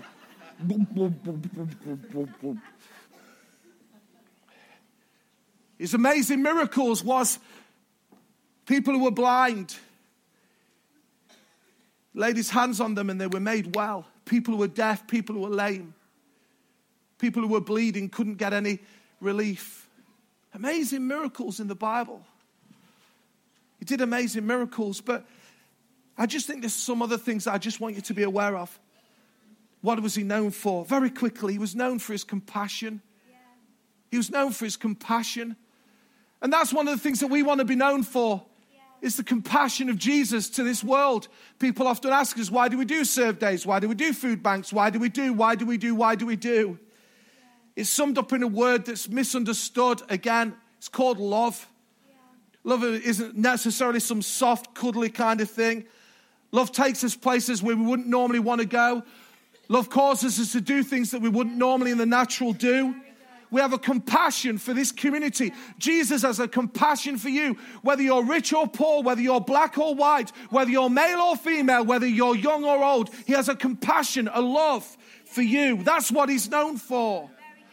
His 5.76 5.94
amazing 5.94 6.42
miracles 6.42 7.02
was 7.02 7.40
people 8.66 8.94
who 8.94 9.04
were 9.04 9.10
blind 9.10 9.76
laid 12.14 12.36
his 12.36 12.50
hands 12.50 12.80
on 12.80 12.94
them 12.94 13.10
and 13.10 13.20
they 13.20 13.26
were 13.26 13.40
made 13.40 13.74
well. 13.74 14.06
People 14.24 14.54
who 14.54 14.60
were 14.60 14.68
deaf, 14.68 15.06
people 15.08 15.34
who 15.34 15.42
were 15.42 15.48
lame, 15.48 15.94
people 17.18 17.42
who 17.42 17.48
were 17.48 17.60
bleeding 17.60 18.08
couldn't 18.08 18.36
get 18.36 18.52
any 18.52 18.78
relief. 19.20 19.88
Amazing 20.54 21.06
miracles 21.06 21.60
in 21.60 21.66
the 21.66 21.74
Bible. 21.74 22.24
He 23.78 23.84
did 23.84 24.00
amazing 24.00 24.46
miracles, 24.46 25.00
but 25.00 25.24
I 26.16 26.26
just 26.26 26.46
think 26.46 26.62
there's 26.62 26.74
some 26.74 27.02
other 27.02 27.18
things 27.18 27.46
I 27.46 27.58
just 27.58 27.80
want 27.80 27.94
you 27.94 28.02
to 28.02 28.14
be 28.14 28.22
aware 28.24 28.56
of. 28.56 28.78
What 29.80 30.00
was 30.02 30.14
he 30.14 30.22
known 30.22 30.50
for? 30.50 30.84
Very 30.84 31.10
quickly, 31.10 31.52
he 31.52 31.58
was 31.58 31.74
known 31.76 31.98
for 31.98 32.12
his 32.12 32.24
compassion. 32.24 33.00
He 34.10 34.16
was 34.16 34.30
known 34.30 34.52
for 34.52 34.64
his 34.64 34.76
compassion. 34.76 35.56
And 36.40 36.52
that's 36.52 36.72
one 36.72 36.88
of 36.88 36.96
the 36.96 37.02
things 37.02 37.20
that 37.20 37.28
we 37.28 37.42
want 37.42 37.60
to 37.60 37.64
be 37.64 37.76
known 37.76 38.02
for. 38.02 38.44
Is 39.00 39.16
the 39.16 39.22
compassion 39.22 39.88
of 39.90 39.96
Jesus 39.96 40.50
to 40.50 40.64
this 40.64 40.82
world. 40.82 41.28
People 41.60 41.86
often 41.86 42.10
ask 42.10 42.36
us, 42.36 42.50
why 42.50 42.66
do 42.66 42.76
we 42.76 42.84
do 42.84 43.04
serve 43.04 43.38
days? 43.38 43.64
Why 43.64 43.78
do 43.78 43.88
we 43.88 43.94
do 43.94 44.12
food 44.12 44.42
banks? 44.42 44.72
Why 44.72 44.90
do 44.90 44.98
we 44.98 45.08
do? 45.08 45.32
Why 45.32 45.54
do 45.54 45.64
we 45.64 45.76
do? 45.76 45.94
Why 45.94 46.16
do 46.16 46.26
we 46.26 46.34
do? 46.34 46.80
It's 47.76 47.88
summed 47.88 48.18
up 48.18 48.32
in 48.32 48.42
a 48.42 48.48
word 48.48 48.86
that's 48.86 49.08
misunderstood. 49.08 50.02
Again, 50.08 50.56
it's 50.78 50.88
called 50.88 51.18
love. 51.18 51.68
Love 52.64 52.82
isn't 52.82 53.36
necessarily 53.36 54.00
some 54.00 54.20
soft, 54.20 54.74
cuddly 54.74 55.10
kind 55.10 55.40
of 55.40 55.48
thing. 55.48 55.84
Love 56.50 56.72
takes 56.72 57.04
us 57.04 57.14
places 57.14 57.62
where 57.62 57.76
we 57.76 57.84
wouldn't 57.84 58.08
normally 58.08 58.40
want 58.40 58.60
to 58.60 58.66
go. 58.66 59.04
Love 59.68 59.90
causes 59.90 60.40
us 60.40 60.52
to 60.52 60.60
do 60.60 60.82
things 60.82 61.10
that 61.10 61.20
we 61.20 61.28
wouldn't 61.28 61.56
normally 61.56 61.90
in 61.90 61.98
the 61.98 62.06
natural 62.06 62.52
do. 62.52 62.94
We 63.50 63.60
have 63.60 63.72
a 63.72 63.78
compassion 63.78 64.58
for 64.58 64.74
this 64.74 64.92
community. 64.92 65.52
Jesus 65.78 66.22
has 66.22 66.38
a 66.38 66.48
compassion 66.48 67.16
for 67.16 67.30
you, 67.30 67.56
whether 67.82 68.02
you're 68.02 68.24
rich 68.24 68.52
or 68.52 68.66
poor, 68.66 69.02
whether 69.02 69.22
you're 69.22 69.40
black 69.40 69.78
or 69.78 69.94
white, 69.94 70.30
whether 70.50 70.70
you're 70.70 70.90
male 70.90 71.20
or 71.20 71.36
female, 71.36 71.84
whether 71.84 72.06
you're 72.06 72.36
young 72.36 72.64
or 72.64 72.82
old. 72.82 73.10
He 73.26 73.32
has 73.32 73.48
a 73.48 73.56
compassion, 73.56 74.28
a 74.32 74.40
love 74.40 74.84
for 75.24 75.42
you. 75.42 75.82
That's 75.82 76.10
what 76.10 76.28
he's 76.28 76.50
known 76.50 76.76
for. 76.76 77.30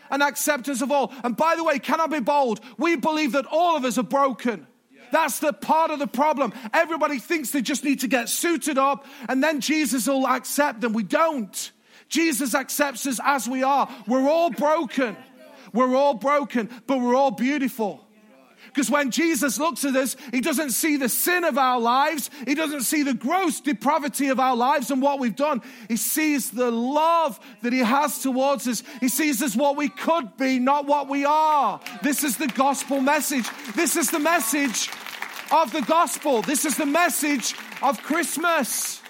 An 0.09 0.21
acceptance 0.21 0.81
of 0.81 0.91
all. 0.91 1.13
And 1.23 1.35
by 1.35 1.55
the 1.55 1.63
way, 1.63 1.79
can 1.79 1.99
I 1.99 2.07
be 2.07 2.19
bold? 2.19 2.61
We 2.77 2.95
believe 2.95 3.33
that 3.33 3.45
all 3.45 3.75
of 3.75 3.83
us 3.83 3.97
are 3.97 4.03
broken. 4.03 4.67
That's 5.11 5.39
the 5.39 5.51
part 5.51 5.91
of 5.91 5.99
the 5.99 6.07
problem. 6.07 6.53
Everybody 6.73 7.19
thinks 7.19 7.51
they 7.51 7.61
just 7.61 7.83
need 7.83 8.01
to 8.01 8.07
get 8.07 8.29
suited 8.29 8.77
up 8.77 9.05
and 9.27 9.43
then 9.43 9.61
Jesus 9.61 10.07
will 10.07 10.27
accept 10.27 10.81
them. 10.81 10.93
We 10.93 11.03
don't. 11.03 11.71
Jesus 12.09 12.53
accepts 12.55 13.05
us 13.07 13.19
as 13.23 13.47
we 13.47 13.63
are. 13.63 13.89
We're 14.07 14.29
all 14.29 14.49
broken. 14.49 15.17
We're 15.73 15.95
all 15.95 16.13
broken, 16.13 16.69
but 16.87 16.99
we're 16.99 17.15
all 17.15 17.31
beautiful. 17.31 18.05
Because 18.67 18.89
when 18.91 19.11
Jesus 19.11 19.57
looks 19.57 19.85
at 19.85 19.95
us, 19.95 20.17
he 20.31 20.41
doesn't 20.41 20.71
see 20.71 20.97
the 20.97 21.07
sin 21.07 21.45
of 21.45 21.57
our 21.57 21.79
lives. 21.79 22.29
He 22.45 22.55
doesn't 22.55 22.81
see 22.81 23.03
the 23.03 23.13
gross 23.13 23.61
depravity 23.61 24.27
of 24.27 24.39
our 24.39 24.55
lives 24.55 24.91
and 24.91 25.01
what 25.01 25.19
we've 25.19 25.35
done. 25.35 25.61
He 25.87 25.95
sees 25.95 26.51
the 26.51 26.71
love 26.71 27.39
that 27.61 27.71
he 27.71 27.79
has 27.79 28.21
towards 28.21 28.67
us. 28.67 28.83
He 28.99 29.07
sees 29.07 29.41
us 29.41 29.55
what 29.55 29.77
we 29.77 29.87
could 29.87 30.35
be, 30.35 30.59
not 30.59 30.87
what 30.87 31.07
we 31.07 31.23
are. 31.23 31.79
This 32.03 32.23
is 32.25 32.35
the 32.35 32.47
gospel 32.47 32.99
message. 32.99 33.47
This 33.75 33.95
is 33.95 34.11
the 34.11 34.19
message 34.19 34.89
of 35.51 35.71
the 35.71 35.81
gospel. 35.81 36.41
This 36.41 36.65
is 36.65 36.75
the 36.75 36.85
message 36.85 37.55
of 37.81 38.01
Christmas 38.01 39.01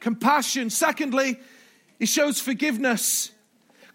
compassion. 0.00 0.70
Secondly, 0.70 1.38
he 1.98 2.06
shows 2.06 2.40
forgiveness. 2.40 3.32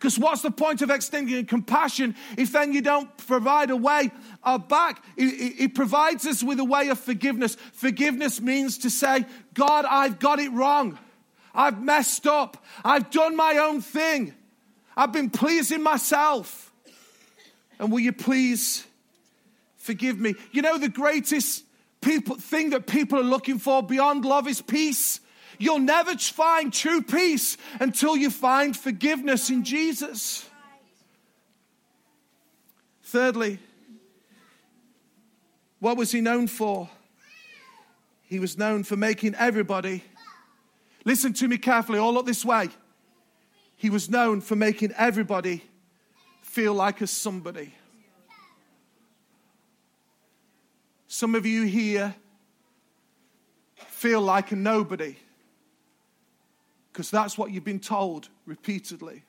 Because 0.04 0.20
what's 0.20 0.42
the 0.42 0.52
point 0.52 0.82
of 0.82 0.90
extending 0.90 1.46
compassion 1.46 2.16
if 2.38 2.52
then 2.52 2.74
you 2.74 2.82
don't 2.82 3.16
provide 3.26 3.70
a 3.70 3.78
way 3.78 4.12
of 4.44 4.68
back? 4.68 5.02
It, 5.16 5.74
provides 5.76 6.28
us 6.28 6.44
with 6.44 6.60
a 6.60 6.66
way 6.66 6.90
of 6.90 7.00
forgiveness. 7.00 7.56
Forgiveness 7.72 8.42
means 8.42 8.80
to 8.80 8.90
say, 8.90 9.26
God, 9.54 9.86
I've 9.86 10.20
got 10.20 10.40
it 10.40 10.52
wrong. 10.52 11.00
I've 11.56 11.82
messed 11.82 12.28
up. 12.28 12.66
I've 12.84 13.12
done 13.12 13.38
my 13.38 13.60
own 13.60 13.80
thing. 13.80 14.34
I've 14.98 15.14
been 15.14 15.30
pleasing 15.30 15.82
myself. 15.82 16.74
And 17.80 17.90
will 17.90 18.02
you 18.02 18.12
please 18.12 18.86
forgive 19.78 20.20
me? 20.20 20.36
You 20.52 20.64
know, 20.64 20.78
the 20.78 20.90
greatest 20.90 21.64
people, 22.02 22.36
thing 22.36 22.72
that 22.72 22.88
people 22.88 23.20
are 23.20 23.24
looking 23.24 23.58
for 23.58 23.82
beyond 23.82 24.26
love 24.26 24.50
is 24.50 24.62
peace. 24.62 25.22
You'll 25.58 25.80
never 25.80 26.16
find 26.18 26.72
true 26.74 27.02
peace 27.02 27.58
until 27.80 28.18
you 28.18 28.30
find 28.30 28.76
forgiveness 28.76 29.50
in 29.50 29.64
Jesus. 29.64 30.50
Thirdly, 33.04 33.60
what 35.80 35.98
was 35.98 36.12
he 36.12 36.22
known 36.22 36.48
for? 36.48 36.90
He 38.24 38.40
was 38.40 38.58
known 38.58 38.84
for 38.84 38.96
making 38.96 39.36
everybody, 39.36 40.04
listen 41.06 41.34
to 41.34 41.48
me 41.48 41.58
carefully, 41.58 42.00
all 42.00 42.14
look 42.14 42.26
this 42.26 42.44
way. 42.44 42.70
He 43.76 43.90
was 43.90 44.10
known 44.10 44.42
for 44.42 44.56
making 44.56 44.94
everybody 44.98 45.64
feel 46.42 46.74
like 46.74 47.02
a 47.02 47.08
somebody. 47.08 47.74
Some 51.08 51.36
of 51.36 51.46
you 51.46 51.64
here 51.64 52.16
feel 53.76 54.22
like 54.22 54.52
a 54.52 54.56
nobody 54.56 55.16
because 56.94 57.10
that's 57.10 57.40
what 57.40 57.50
you've 57.50 57.64
been 57.64 57.80
told 57.80 58.30
repeatedly. 58.46 59.24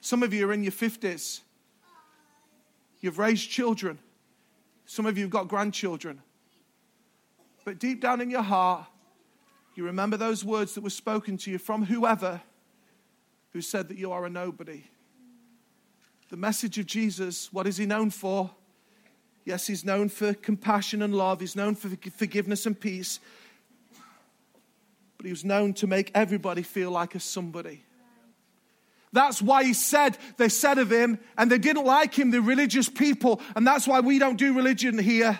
Some 0.00 0.22
of 0.22 0.32
you 0.32 0.48
are 0.48 0.52
in 0.52 0.62
your 0.62 0.72
50s. 0.72 1.40
You've 3.00 3.18
raised 3.18 3.50
children. 3.50 3.98
Some 4.86 5.06
of 5.06 5.18
you 5.18 5.24
have 5.24 5.32
got 5.32 5.48
grandchildren. 5.48 6.22
But 7.64 7.80
deep 7.80 8.00
down 8.00 8.20
in 8.20 8.30
your 8.30 8.42
heart, 8.42 8.86
you 9.74 9.84
remember 9.84 10.16
those 10.16 10.44
words 10.44 10.74
that 10.74 10.84
were 10.84 10.90
spoken 10.90 11.36
to 11.38 11.50
you 11.50 11.58
from 11.58 11.84
whoever 11.84 12.40
who 13.52 13.60
said 13.60 13.88
that 13.88 13.98
you 13.98 14.12
are 14.12 14.24
a 14.26 14.30
nobody. 14.30 14.84
The 16.30 16.36
message 16.36 16.78
of 16.78 16.86
Jesus, 16.86 17.52
what 17.52 17.66
is 17.66 17.76
he 17.76 17.86
known 17.86 18.10
for? 18.10 18.50
Yes, 19.44 19.66
he's 19.66 19.84
known 19.84 20.10
for 20.10 20.32
compassion 20.32 21.02
and 21.02 21.12
love, 21.12 21.40
he's 21.40 21.56
known 21.56 21.74
for 21.74 21.88
forgiveness 22.10 22.66
and 22.66 22.78
peace 22.78 23.18
but 25.24 25.28
he 25.28 25.32
was 25.32 25.42
known 25.42 25.72
to 25.72 25.86
make 25.86 26.10
everybody 26.14 26.60
feel 26.60 26.90
like 26.90 27.14
a 27.14 27.18
somebody. 27.18 27.82
That's 29.10 29.40
why 29.40 29.64
he 29.64 29.72
said, 29.72 30.18
they 30.36 30.50
said 30.50 30.76
of 30.76 30.92
him, 30.92 31.18
and 31.38 31.50
they 31.50 31.56
didn't 31.56 31.86
like 31.86 32.14
him, 32.14 32.30
the 32.30 32.42
religious 32.42 32.90
people, 32.90 33.40
and 33.56 33.66
that's 33.66 33.88
why 33.88 34.00
we 34.00 34.18
don't 34.18 34.36
do 34.36 34.52
religion 34.52 34.98
here 34.98 35.38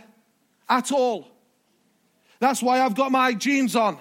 at 0.71 0.91
all. 0.91 1.29
That's 2.41 2.63
why 2.63 2.81
I've 2.81 2.95
got 2.95 3.13
my 3.13 3.35
jeans 3.35 3.77
on. 3.77 3.99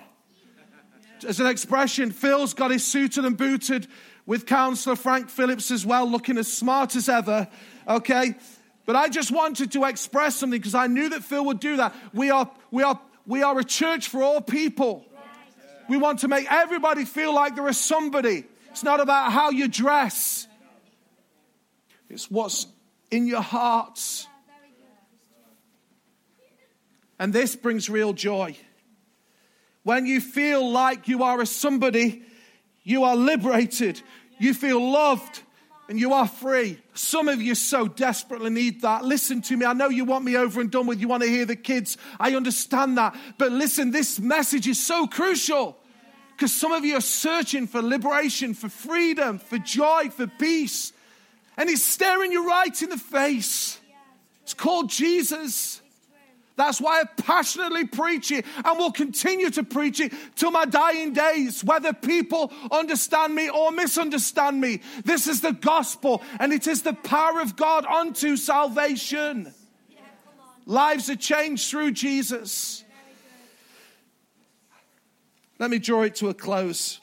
As 1.28 1.42
an 1.42 1.48
expression, 1.48 2.12
Phil's 2.12 2.54
got 2.54 2.72
his 2.72 2.86
suited 2.86 3.26
and 3.26 3.36
booted 3.36 3.88
with 4.26 4.46
Counselor 4.46 4.96
Frank 4.96 5.30
Phillips 5.30 5.70
as 5.70 5.86
well, 5.86 6.10
looking 6.10 6.38
as 6.38 6.50
smart 6.50 6.96
as 6.96 7.10
ever. 7.10 7.50
Okay? 7.90 8.36
But 8.86 8.96
I 8.96 9.10
just 9.10 9.32
wanted 9.32 9.74
to 9.74 9.84
express 9.84 10.38
something 10.38 10.58
because 10.58 10.76
I 10.76 10.88
knew 10.88 11.10
that 11.10 11.26
Phil 11.26 11.44
would 11.44 11.60
do 11.60 11.76
that. 11.76 11.94
We 12.14 12.30
are, 12.30 12.50
we 12.72 12.84
are, 12.84 13.02
we 13.28 13.44
are 13.44 13.60
a 13.60 13.66
church 13.66 14.08
for 14.08 14.24
all 14.24 14.40
people. 14.40 15.06
We 15.90 15.98
want 15.98 16.20
to 16.20 16.28
make 16.28 16.52
everybody 16.52 17.06
feel 17.06 17.34
like 17.34 17.56
there 17.56 17.68
is 17.68 17.78
somebody. 17.78 18.46
It's 18.72 18.84
not 18.84 19.00
about 19.00 19.32
how 19.32 19.52
you 19.52 19.68
dress, 19.68 20.48
it's 22.10 22.30
what's 22.30 22.68
in 23.12 23.28
your 23.28 23.42
hearts. 23.42 24.28
And 27.20 27.32
this 27.32 27.56
brings 27.56 27.90
real 27.90 28.14
joy. 28.14 28.58
When 29.84 30.06
you 30.06 30.20
feel 30.20 30.70
like 30.70 31.08
you 31.08 31.24
are 31.24 31.40
a 31.42 31.46
somebody, 31.46 32.24
you 32.84 33.04
are 33.04 33.16
liberated, 33.16 34.02
you 34.40 34.54
feel 34.54 34.92
loved, 34.92 35.42
and 35.90 36.00
you 36.00 36.14
are 36.14 36.28
free. 36.28 36.80
Some 36.94 37.28
of 37.28 37.42
you 37.42 37.56
so 37.56 37.88
desperately 37.88 38.50
need 38.50 38.82
that. 38.82 39.04
Listen 39.04 39.42
to 39.44 39.58
me. 39.58 39.66
I 39.66 39.74
know 39.74 39.90
you 39.90 40.06
want 40.06 40.26
me 40.26 40.38
over 40.38 40.62
and 40.62 40.72
done 40.72 40.88
with. 40.88 41.00
You 41.00 41.08
want 41.08 41.24
to 41.24 41.30
hear 41.30 41.46
the 41.46 41.56
kids. 41.56 41.98
I 42.20 42.36
understand 42.36 42.98
that. 42.98 43.16
But 43.38 43.52
listen, 43.52 43.92
this 43.92 44.20
message 44.20 44.68
is 44.68 44.84
so 44.84 45.08
crucial 45.08 45.78
because 46.32 46.54
some 46.54 46.72
of 46.72 46.84
you 46.84 46.98
are 46.98 47.02
searching 47.02 47.68
for 47.68 47.82
liberation, 47.82 48.54
for 48.54 48.70
freedom, 48.70 49.40
for 49.40 49.58
joy, 49.58 50.10
for 50.10 50.28
peace. 50.28 50.94
And 51.58 51.70
He's 51.70 51.84
staring 51.84 52.32
you 52.32 52.48
right 52.48 52.82
in 52.82 52.90
the 52.90 52.98
face. 52.98 53.80
It's 54.42 54.54
called 54.54 54.90
Jesus. 54.90 55.83
That's 56.56 56.80
why 56.80 57.02
I 57.02 57.06
passionately 57.22 57.88
preach 57.88 58.32
it 58.32 58.46
and 58.64 58.78
will 58.78 58.92
continue 58.92 59.50
to 59.52 59.64
preach 59.64 60.00
it 60.00 60.14
till 60.36 60.52
my 60.52 60.66
dying 60.66 61.14
days, 61.14 61.64
whether 61.64 61.94
people 61.94 62.54
understand 62.72 63.34
me 63.34 63.50
or 63.50 63.72
misunderstand 63.72 64.62
me. 64.62 64.82
This 65.04 65.28
is 65.28 65.42
the 65.42 65.54
gospel 65.54 66.22
and 66.40 66.54
it 66.54 66.68
is 66.68 66.84
the 66.84 66.94
power 66.94 67.42
of 67.42 67.56
God 67.56 67.86
unto 67.86 68.38
salvation. 68.38 69.54
Lives 70.66 71.10
are 71.10 71.16
changed 71.16 71.70
through 71.70 71.92
Jesus. 71.92 72.84
Let 75.60 75.70
me 75.70 75.80
draw 75.80 76.04
it 76.04 76.16
to 76.16 76.30
a 76.30 76.34
close. 76.34 77.00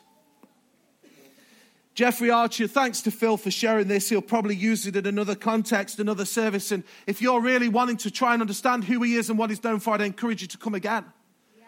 Jeffrey 1.95 2.31
Archer, 2.31 2.69
thanks 2.69 3.03
to 3.03 3.11
Phil 3.11 3.37
for 3.37 3.51
sharing 3.51 3.89
this. 3.89 4.09
He'll 4.09 4.23
probably 4.23 4.55
use 4.55 4.87
it 4.87 4.97
in 4.97 5.07
another 5.07 5.35
context, 5.35 5.99
another 5.99 6.25
service. 6.25 6.71
And 6.71 6.85
if 7.07 7.21
you're 7.21 7.41
really 7.41 7.69
wanting 7.69 7.97
to 7.99 8.11
try 8.11 8.33
and 8.33 8.41
understand 8.41 8.85
who 8.85 9.03
he 9.03 9.17
is 9.17 9.29
and 9.29 9.39
what 9.39 9.51
he's 9.51 9.63
known 9.63 9.81
for, 9.81 9.95
I'd 9.95 10.01
encourage 10.01 10.41
you 10.41 10.49
to 10.49 10.59
come 10.59 10.75
again. 10.75 11.05
Yeah. 11.59 11.65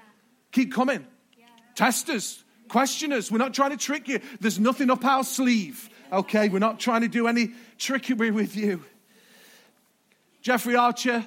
Keep 0.53 0.73
coming. 0.73 1.07
Yeah. 1.37 1.47
Test 1.75 2.09
us, 2.09 2.45
question 2.69 3.13
us. 3.13 3.31
We're 3.31 3.39
not 3.39 3.53
trying 3.53 3.71
to 3.71 3.77
trick 3.77 4.09
you. 4.09 4.21
There's 4.41 4.61
nothing 4.61 4.91
up 4.91 5.05
our 5.05 5.25
sleeve, 5.25 5.91
okay? 6.13 6.49
We're 6.49 6.61
not 6.61 6.79
trying 6.79 7.01
to 7.01 7.09
do 7.09 7.27
any 7.27 7.51
trickery 7.77 8.31
with 8.31 8.57
you. 8.57 8.85
Jeffrey 10.41 10.77
Archer, 10.77 11.27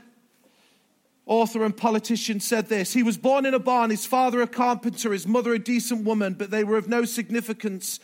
author 1.25 1.63
and 1.63 1.75
politician, 1.75 2.39
said 2.39 2.69
this 2.69 2.93
He 2.93 3.03
was 3.03 3.17
born 3.17 3.45
in 3.45 3.53
a 3.53 3.59
barn, 3.59 3.89
his 3.89 4.05
father 4.05 4.41
a 4.41 4.47
carpenter, 4.47 5.11
his 5.11 5.27
mother 5.27 5.53
a 5.53 5.59
decent 5.59 6.05
woman, 6.05 6.33
but 6.33 6.49
they 6.49 6.63
were 6.63 6.77
of 6.77 6.87
no 6.87 7.03
significance 7.03 7.99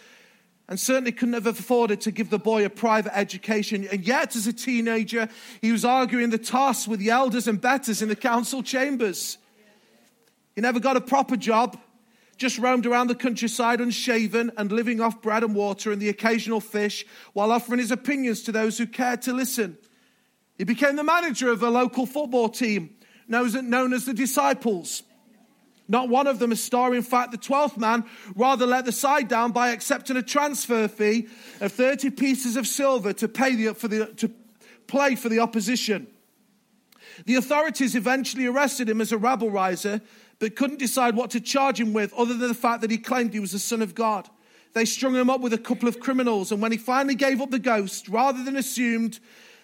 and 0.71 0.79
certainly 0.79 1.11
couldn't 1.11 1.33
have 1.33 1.47
afforded 1.47 1.99
to 1.99 2.11
give 2.11 2.29
the 2.29 2.39
boy 2.39 2.63
a 2.63 2.69
private 2.69 3.13
education. 3.13 3.85
And 3.91 4.07
yet, 4.07 4.37
as 4.37 4.47
a 4.47 4.53
teenager, 4.53 5.27
he 5.61 5.69
was 5.69 5.83
arguing 5.83 6.29
the 6.29 6.37
toss 6.37 6.87
with 6.87 7.01
the 7.01 7.09
elders 7.09 7.45
and 7.45 7.59
betters 7.59 8.01
in 8.01 8.07
the 8.07 8.15
council 8.15 8.63
chambers. 8.63 9.37
He 10.55 10.61
never 10.61 10.79
got 10.79 10.95
a 10.95 11.01
proper 11.01 11.35
job, 11.35 11.77
just 12.37 12.57
roamed 12.57 12.85
around 12.85 13.07
the 13.07 13.15
countryside 13.15 13.81
unshaven 13.81 14.49
and 14.57 14.71
living 14.71 15.01
off 15.01 15.21
bread 15.21 15.43
and 15.43 15.53
water 15.55 15.91
and 15.91 16.01
the 16.01 16.07
occasional 16.07 16.61
fish 16.61 17.05
while 17.33 17.51
offering 17.51 17.81
his 17.81 17.91
opinions 17.91 18.43
to 18.43 18.53
those 18.53 18.77
who 18.77 18.87
cared 18.87 19.23
to 19.23 19.33
listen. 19.33 19.77
He 20.57 20.63
became 20.63 20.95
the 20.95 21.03
manager 21.03 21.51
of 21.51 21.61
a 21.63 21.69
local 21.69 22.05
football 22.05 22.47
team 22.47 22.95
known 23.27 23.91
as 23.91 24.05
the 24.05 24.13
Disciples. 24.13 25.03
Not 25.91 26.07
one 26.07 26.25
of 26.25 26.39
them 26.39 26.53
a 26.53 26.55
star. 26.55 26.95
In 26.95 27.01
fact, 27.01 27.33
the 27.33 27.37
12th 27.37 27.75
man 27.75 28.05
rather 28.33 28.65
let 28.65 28.85
the 28.85 28.93
side 28.93 29.27
down 29.27 29.51
by 29.51 29.71
accepting 29.71 30.15
a 30.15 30.23
transfer 30.23 30.87
fee 30.87 31.27
of 31.59 31.73
30 31.73 32.11
pieces 32.11 32.55
of 32.55 32.65
silver 32.65 33.11
to, 33.11 33.27
pay 33.27 33.55
the, 33.55 33.73
for 33.75 33.89
the, 33.89 34.05
to 34.05 34.31
play 34.87 35.15
for 35.15 35.27
the 35.27 35.39
opposition. 35.39 36.07
The 37.25 37.35
authorities 37.35 37.93
eventually 37.93 38.45
arrested 38.45 38.89
him 38.89 39.01
as 39.01 39.11
a 39.11 39.17
rabble 39.17 39.51
riser, 39.51 39.99
but 40.39 40.55
couldn't 40.55 40.79
decide 40.79 41.17
what 41.17 41.29
to 41.31 41.41
charge 41.41 41.81
him 41.81 41.91
with 41.91 42.13
other 42.13 42.35
than 42.35 42.47
the 42.47 42.53
fact 42.53 42.79
that 42.83 42.89
he 42.89 42.97
claimed 42.97 43.33
he 43.33 43.41
was 43.41 43.51
the 43.51 43.59
Son 43.59 43.81
of 43.81 43.93
God. 43.93 44.29
They 44.71 44.85
strung 44.85 45.13
him 45.13 45.29
up 45.29 45.41
with 45.41 45.51
a 45.51 45.57
couple 45.57 45.89
of 45.89 45.99
criminals, 45.99 46.53
and 46.53 46.61
when 46.61 46.71
he 46.71 46.77
finally 46.77 47.15
gave 47.15 47.41
up 47.41 47.51
the 47.51 47.59
ghost, 47.59 48.07
rather 48.07 48.41
than 48.45 48.55
assumed 48.55 49.19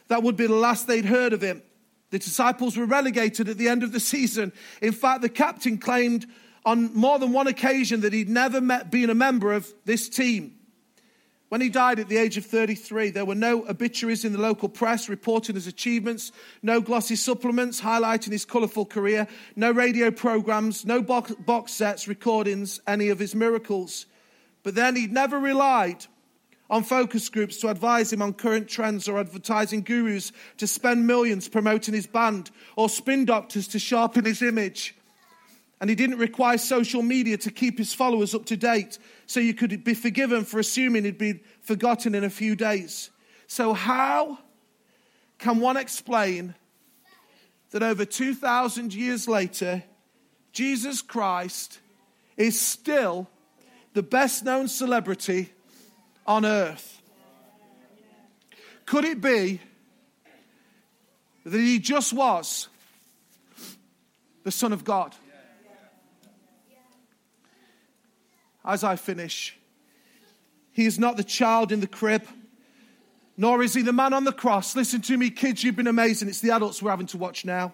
that 0.10 0.24
would 0.24 0.36
be 0.36 0.48
the 0.48 0.56
last 0.56 0.88
they'd 0.88 1.06
heard 1.06 1.32
of 1.32 1.42
him, 1.42 1.62
the 2.10 2.20
disciples 2.20 2.78
were 2.78 2.86
relegated 2.86 3.50
at 3.50 3.58
the 3.58 3.68
end 3.68 3.84
of 3.84 3.92
the 3.92 4.00
season. 4.00 4.54
In 4.82 4.94
fact, 4.94 5.22
the 5.22 5.30
captain 5.30 5.78
claimed 5.78 6.26
on 6.66 6.94
more 6.94 7.20
than 7.20 7.32
one 7.32 7.48
occasion 7.48 8.02
that 8.02 8.14
he'd 8.14 8.30
never 8.30 8.60
met, 8.62 8.92
been 8.92 9.10
a 9.10 9.16
member 9.16 9.54
of 9.54 9.74
this 9.86 10.10
team. 10.10 10.54
When 11.50 11.62
he 11.62 11.70
died 11.70 12.00
at 12.00 12.10
the 12.10 12.18
age 12.18 12.36
of 12.36 12.46
33, 12.46 13.12
there 13.12 13.24
were 13.24 13.36
no 13.36 13.66
obituaries 13.70 14.26
in 14.26 14.34
the 14.34 14.40
local 14.40 14.68
press 14.68 15.08
reporting 15.08 15.56
his 15.56 15.68
achievements, 15.68 16.34
no 16.62 16.82
glossy 16.82 17.16
supplements 17.16 17.80
highlighting 17.80 18.34
his 18.34 18.44
colourful 18.44 18.86
career, 18.86 19.28
no 19.56 19.72
radio 19.72 20.12
programs, 20.12 20.86
no 20.86 21.02
box, 21.02 21.32
box 21.36 21.72
sets 21.72 22.06
recordings 22.06 22.82
any 22.86 23.08
of 23.08 23.20
his 23.20 23.34
miracles. 23.34 24.08
But 24.64 24.76
then 24.76 24.98
he'd 24.98 25.14
never 25.14 25.40
relied 25.40 26.06
on 26.70 26.84
focus 26.84 27.30
groups 27.30 27.58
to 27.58 27.70
advise 27.70 28.12
him 28.12 28.22
on 28.22 28.34
current 28.34 28.68
trends 28.68 29.08
or 29.08 29.20
advertising 29.20 29.82
gurus 29.82 30.32
to 30.58 30.68
spend 30.68 31.08
millions 31.08 31.48
promoting 31.48 31.94
his 31.94 32.08
band 32.08 32.52
or 32.76 32.90
spin 32.90 33.26
doctors 33.26 33.68
to 33.70 33.80
sharpen 33.80 34.26
his 34.26 34.42
image. 34.42 34.96
And 35.80 35.90
he 35.90 35.96
didn't 35.96 36.18
require 36.18 36.58
social 36.58 37.04
media 37.04 37.38
to 37.38 37.52
keep 37.52 37.78
his 37.78 37.94
followers 37.94 38.34
up 38.34 38.46
to 38.46 38.58
date 38.58 38.98
so 39.28 39.40
you 39.40 39.54
could 39.54 39.84
be 39.84 39.94
forgiven 39.94 40.44
for 40.44 40.60
assuming 40.60 41.06
he'd 41.06 41.18
be 41.18 41.42
forgotten 41.62 42.16
in 42.16 42.24
a 42.24 42.30
few 42.30 42.56
days. 42.56 43.12
So, 43.46 43.74
how 43.74 44.40
can 45.38 45.60
one 45.60 45.78
explain 45.78 46.56
that 47.72 47.84
over 47.84 48.06
2,000 48.06 48.94
years 48.94 49.28
later, 49.28 49.84
Jesus 50.52 51.02
Christ 51.02 51.80
is 52.38 52.60
still 52.60 53.30
the 53.94 54.04
best 54.04 54.44
known 54.44 54.68
celebrity 54.68 55.52
on 56.28 56.46
earth? 56.46 57.02
Could 58.86 59.06
it 59.06 59.22
be 59.22 59.62
that 61.46 61.58
he 61.58 61.80
just 61.80 62.14
was 62.14 62.68
the 64.44 64.52
Son 64.52 64.74
of 64.74 64.84
God? 64.84 65.16
As 68.64 68.84
I 68.84 68.98
finish, 68.98 69.58
he 70.74 70.86
is 70.86 71.00
not 71.00 71.16
the 71.16 71.24
child 71.24 71.72
in 71.72 71.80
the 71.80 71.88
crib, 71.88 72.28
nor 73.38 73.64
is 73.64 73.74
he 73.74 73.82
the 73.82 73.94
man 73.94 74.12
on 74.14 74.26
the 74.26 74.34
cross. 74.34 74.76
Listen 74.76 75.02
to 75.04 75.18
me, 75.18 75.30
kids, 75.30 75.64
you've 75.64 75.78
been 75.78 75.88
amazing. 75.88 76.28
It's 76.28 76.42
the 76.42 76.52
adults 76.52 76.82
we're 76.82 76.92
having 76.92 77.08
to 77.08 77.18
watch 77.18 77.46
now. 77.46 77.74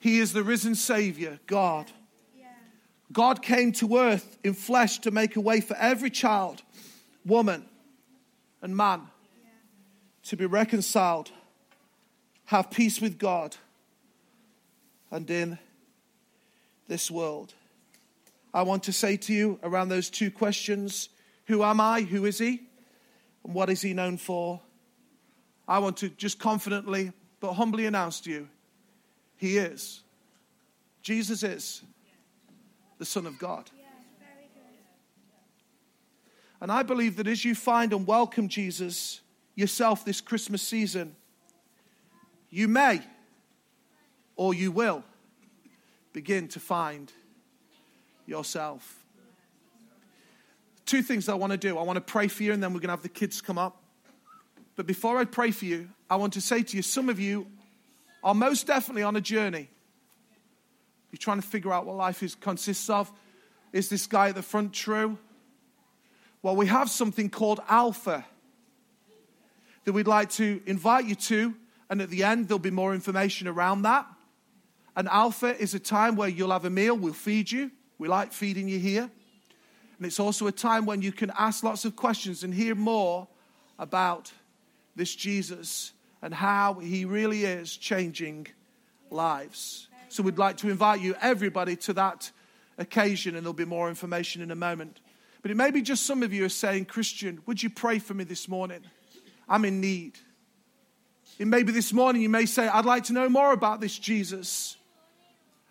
He 0.00 0.18
is 0.18 0.32
the 0.32 0.42
risen 0.42 0.74
Savior, 0.74 1.38
God. 1.46 1.86
God 3.12 3.42
came 3.42 3.72
to 3.72 3.98
earth 3.98 4.38
in 4.44 4.54
flesh 4.54 5.00
to 5.00 5.10
make 5.10 5.36
a 5.36 5.40
way 5.40 5.60
for 5.60 5.76
every 5.76 6.10
child, 6.10 6.62
woman, 7.24 7.64
and 8.62 8.76
man 8.76 9.08
to 10.24 10.36
be 10.36 10.46
reconciled, 10.46 11.30
have 12.46 12.70
peace 12.70 13.00
with 13.00 13.18
God, 13.18 13.56
and 15.10 15.28
in 15.28 15.58
this 16.86 17.10
world. 17.10 17.54
I 18.54 18.62
want 18.62 18.84
to 18.84 18.92
say 18.92 19.16
to 19.16 19.32
you 19.32 19.58
around 19.62 19.88
those 19.88 20.10
two 20.10 20.30
questions 20.30 21.08
Who 21.46 21.64
am 21.64 21.80
I? 21.80 22.02
Who 22.02 22.26
is 22.26 22.38
He? 22.38 22.62
And 23.44 23.54
what 23.54 23.70
is 23.70 23.82
He 23.82 23.92
known 23.92 24.18
for? 24.18 24.60
I 25.66 25.78
want 25.78 25.96
to 25.98 26.10
just 26.10 26.38
confidently 26.38 27.12
but 27.40 27.54
humbly 27.54 27.86
announce 27.86 28.20
to 28.20 28.30
you 28.30 28.48
He 29.36 29.56
is. 29.56 30.02
Jesus 31.02 31.42
is 31.42 31.82
the 33.00 33.06
Son 33.06 33.26
of 33.26 33.38
God. 33.38 33.70
And 36.60 36.70
I 36.70 36.82
believe 36.82 37.16
that 37.16 37.26
as 37.26 37.46
you 37.46 37.54
find 37.54 37.94
and 37.94 38.06
welcome 38.06 38.46
Jesus 38.46 39.22
yourself 39.54 40.04
this 40.04 40.20
Christmas 40.20 40.60
season, 40.60 41.16
you 42.50 42.68
may 42.68 43.00
or 44.36 44.52
you 44.52 44.70
will 44.70 45.02
begin 46.12 46.46
to 46.48 46.60
find 46.60 47.10
yourself. 48.26 49.02
Two 50.84 51.00
things 51.00 51.30
I 51.30 51.34
want 51.34 51.52
to 51.52 51.56
do. 51.56 51.78
I 51.78 51.82
want 51.82 51.96
to 51.96 52.02
pray 52.02 52.28
for 52.28 52.42
you, 52.42 52.52
and 52.52 52.62
then 52.62 52.74
we're 52.74 52.80
going 52.80 52.88
to 52.88 52.92
have 52.92 53.02
the 53.02 53.08
kids 53.08 53.40
come 53.40 53.56
up. 53.56 53.82
But 54.76 54.86
before 54.86 55.18
I 55.18 55.24
pray 55.24 55.52
for 55.52 55.64
you, 55.64 55.88
I 56.10 56.16
want 56.16 56.34
to 56.34 56.42
say 56.42 56.62
to 56.62 56.76
you 56.76 56.82
some 56.82 57.08
of 57.08 57.18
you 57.18 57.46
are 58.22 58.34
most 58.34 58.66
definitely 58.66 59.04
on 59.04 59.16
a 59.16 59.22
journey. 59.22 59.70
You're 61.10 61.18
trying 61.18 61.40
to 61.40 61.46
figure 61.46 61.72
out 61.72 61.86
what 61.86 61.96
life 61.96 62.22
is, 62.22 62.34
consists 62.34 62.88
of. 62.88 63.10
Is 63.72 63.88
this 63.88 64.06
guy 64.06 64.30
at 64.30 64.34
the 64.34 64.42
front 64.42 64.72
true? 64.72 65.18
Well, 66.42 66.56
we 66.56 66.66
have 66.66 66.88
something 66.88 67.30
called 67.30 67.60
Alpha 67.68 68.24
that 69.84 69.92
we'd 69.92 70.06
like 70.06 70.30
to 70.30 70.60
invite 70.66 71.04
you 71.04 71.14
to, 71.14 71.54
and 71.88 72.00
at 72.00 72.10
the 72.10 72.24
end, 72.24 72.48
there'll 72.48 72.58
be 72.58 72.70
more 72.70 72.94
information 72.94 73.48
around 73.48 73.82
that. 73.82 74.06
And 74.96 75.08
Alpha 75.08 75.56
is 75.60 75.74
a 75.74 75.80
time 75.80 76.16
where 76.16 76.28
you'll 76.28 76.52
have 76.52 76.64
a 76.64 76.70
meal, 76.70 76.96
we'll 76.96 77.12
feed 77.12 77.50
you. 77.50 77.70
We 77.98 78.08
like 78.08 78.32
feeding 78.32 78.68
you 78.68 78.78
here. 78.78 79.10
And 79.98 80.06
it's 80.06 80.18
also 80.18 80.46
a 80.46 80.52
time 80.52 80.86
when 80.86 81.02
you 81.02 81.12
can 81.12 81.30
ask 81.38 81.62
lots 81.62 81.84
of 81.84 81.94
questions 81.94 82.42
and 82.42 82.54
hear 82.54 82.74
more 82.74 83.28
about 83.78 84.32
this 84.96 85.14
Jesus 85.14 85.92
and 86.22 86.32
how 86.32 86.74
he 86.74 87.04
really 87.04 87.44
is 87.44 87.76
changing 87.76 88.46
lives. 89.10 89.89
So 90.10 90.24
we'd 90.24 90.38
like 90.38 90.56
to 90.58 90.68
invite 90.68 91.00
you, 91.00 91.14
everybody, 91.22 91.76
to 91.76 91.92
that 91.92 92.32
occasion, 92.78 93.36
and 93.36 93.44
there'll 93.44 93.54
be 93.54 93.64
more 93.64 93.88
information 93.88 94.42
in 94.42 94.50
a 94.50 94.56
moment. 94.56 94.98
But 95.40 95.52
it 95.52 95.56
may 95.56 95.70
be 95.70 95.82
just 95.82 96.04
some 96.04 96.24
of 96.24 96.32
you 96.32 96.44
are 96.44 96.50
saying, 96.50 96.86
Kristian, 96.86 97.38
would 97.46 97.62
you 97.62 97.70
pray 97.70 98.00
for 98.00 98.14
me 98.14 98.24
this 98.24 98.48
morning? 98.48 98.80
I'm 99.48 99.64
in 99.64 99.80
need. 99.80 100.18
It 101.38 101.46
may 101.46 101.62
be 101.62 101.70
this 101.70 101.92
morning 101.92 102.22
you 102.22 102.28
may 102.28 102.44
say, 102.44 102.66
I'd 102.66 102.84
like 102.84 103.04
to 103.04 103.12
know 103.12 103.28
more 103.28 103.52
about 103.52 103.80
this 103.80 103.96
Jesus. 103.98 104.76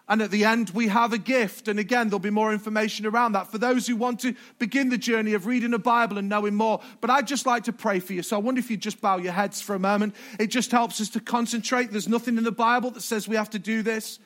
And 0.07 0.23
at 0.23 0.31
the 0.31 0.45
end, 0.45 0.71
we 0.71 0.87
have 0.87 1.13
a 1.13 1.19
gift. 1.19 1.67
And 1.67 1.77
again, 1.77 2.07
there'll 2.07 2.19
be 2.19 2.31
more 2.31 2.51
information 2.51 3.05
around 3.05 3.33
that 3.33 3.51
for 3.51 3.59
those 3.59 3.85
who 3.85 3.95
want 3.95 4.21
to 4.21 4.33
begin 4.57 4.89
the 4.89 4.97
journey 4.97 5.33
of 5.33 5.45
reading 5.45 5.69
the 5.69 5.79
Bible 5.79 6.17
and 6.17 6.27
knowing 6.27 6.55
more. 6.55 6.81
But 6.99 7.11
I'd 7.11 7.27
just 7.27 7.45
like 7.45 7.65
to 7.65 7.73
pray 7.73 7.99
for 7.99 8.13
you. 8.13 8.23
So 8.23 8.35
I 8.35 8.39
wonder 8.39 8.57
if 8.57 8.71
you'd 8.71 8.81
just 8.81 9.01
bow 9.01 9.17
your 9.17 9.33
heads 9.33 9.61
for 9.61 9.75
a 9.75 9.79
moment. 9.79 10.15
It 10.39 10.47
just 10.47 10.71
helps 10.71 10.99
us 10.99 11.09
to 11.09 11.19
concentrate. 11.19 11.91
There's 11.91 12.07
nothing 12.07 12.39
in 12.39 12.43
the 12.43 12.51
Bible 12.51 12.89
that 12.91 13.01
says 13.01 13.27
we 13.27 13.35
have 13.35 13.51
to 13.51 13.59
do 13.59 13.83
this, 13.83 14.17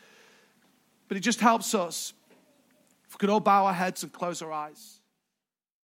but 1.08 1.18
it 1.18 1.22
just 1.22 1.40
helps 1.40 1.76
us. 1.76 2.14
If 3.08 3.16
we 3.16 3.18
could 3.18 3.30
all 3.30 3.40
bow 3.40 3.66
our 3.66 3.74
heads 3.74 4.04
and 4.04 4.12
close 4.12 4.42
our 4.42 4.52
eyes. 4.52 5.00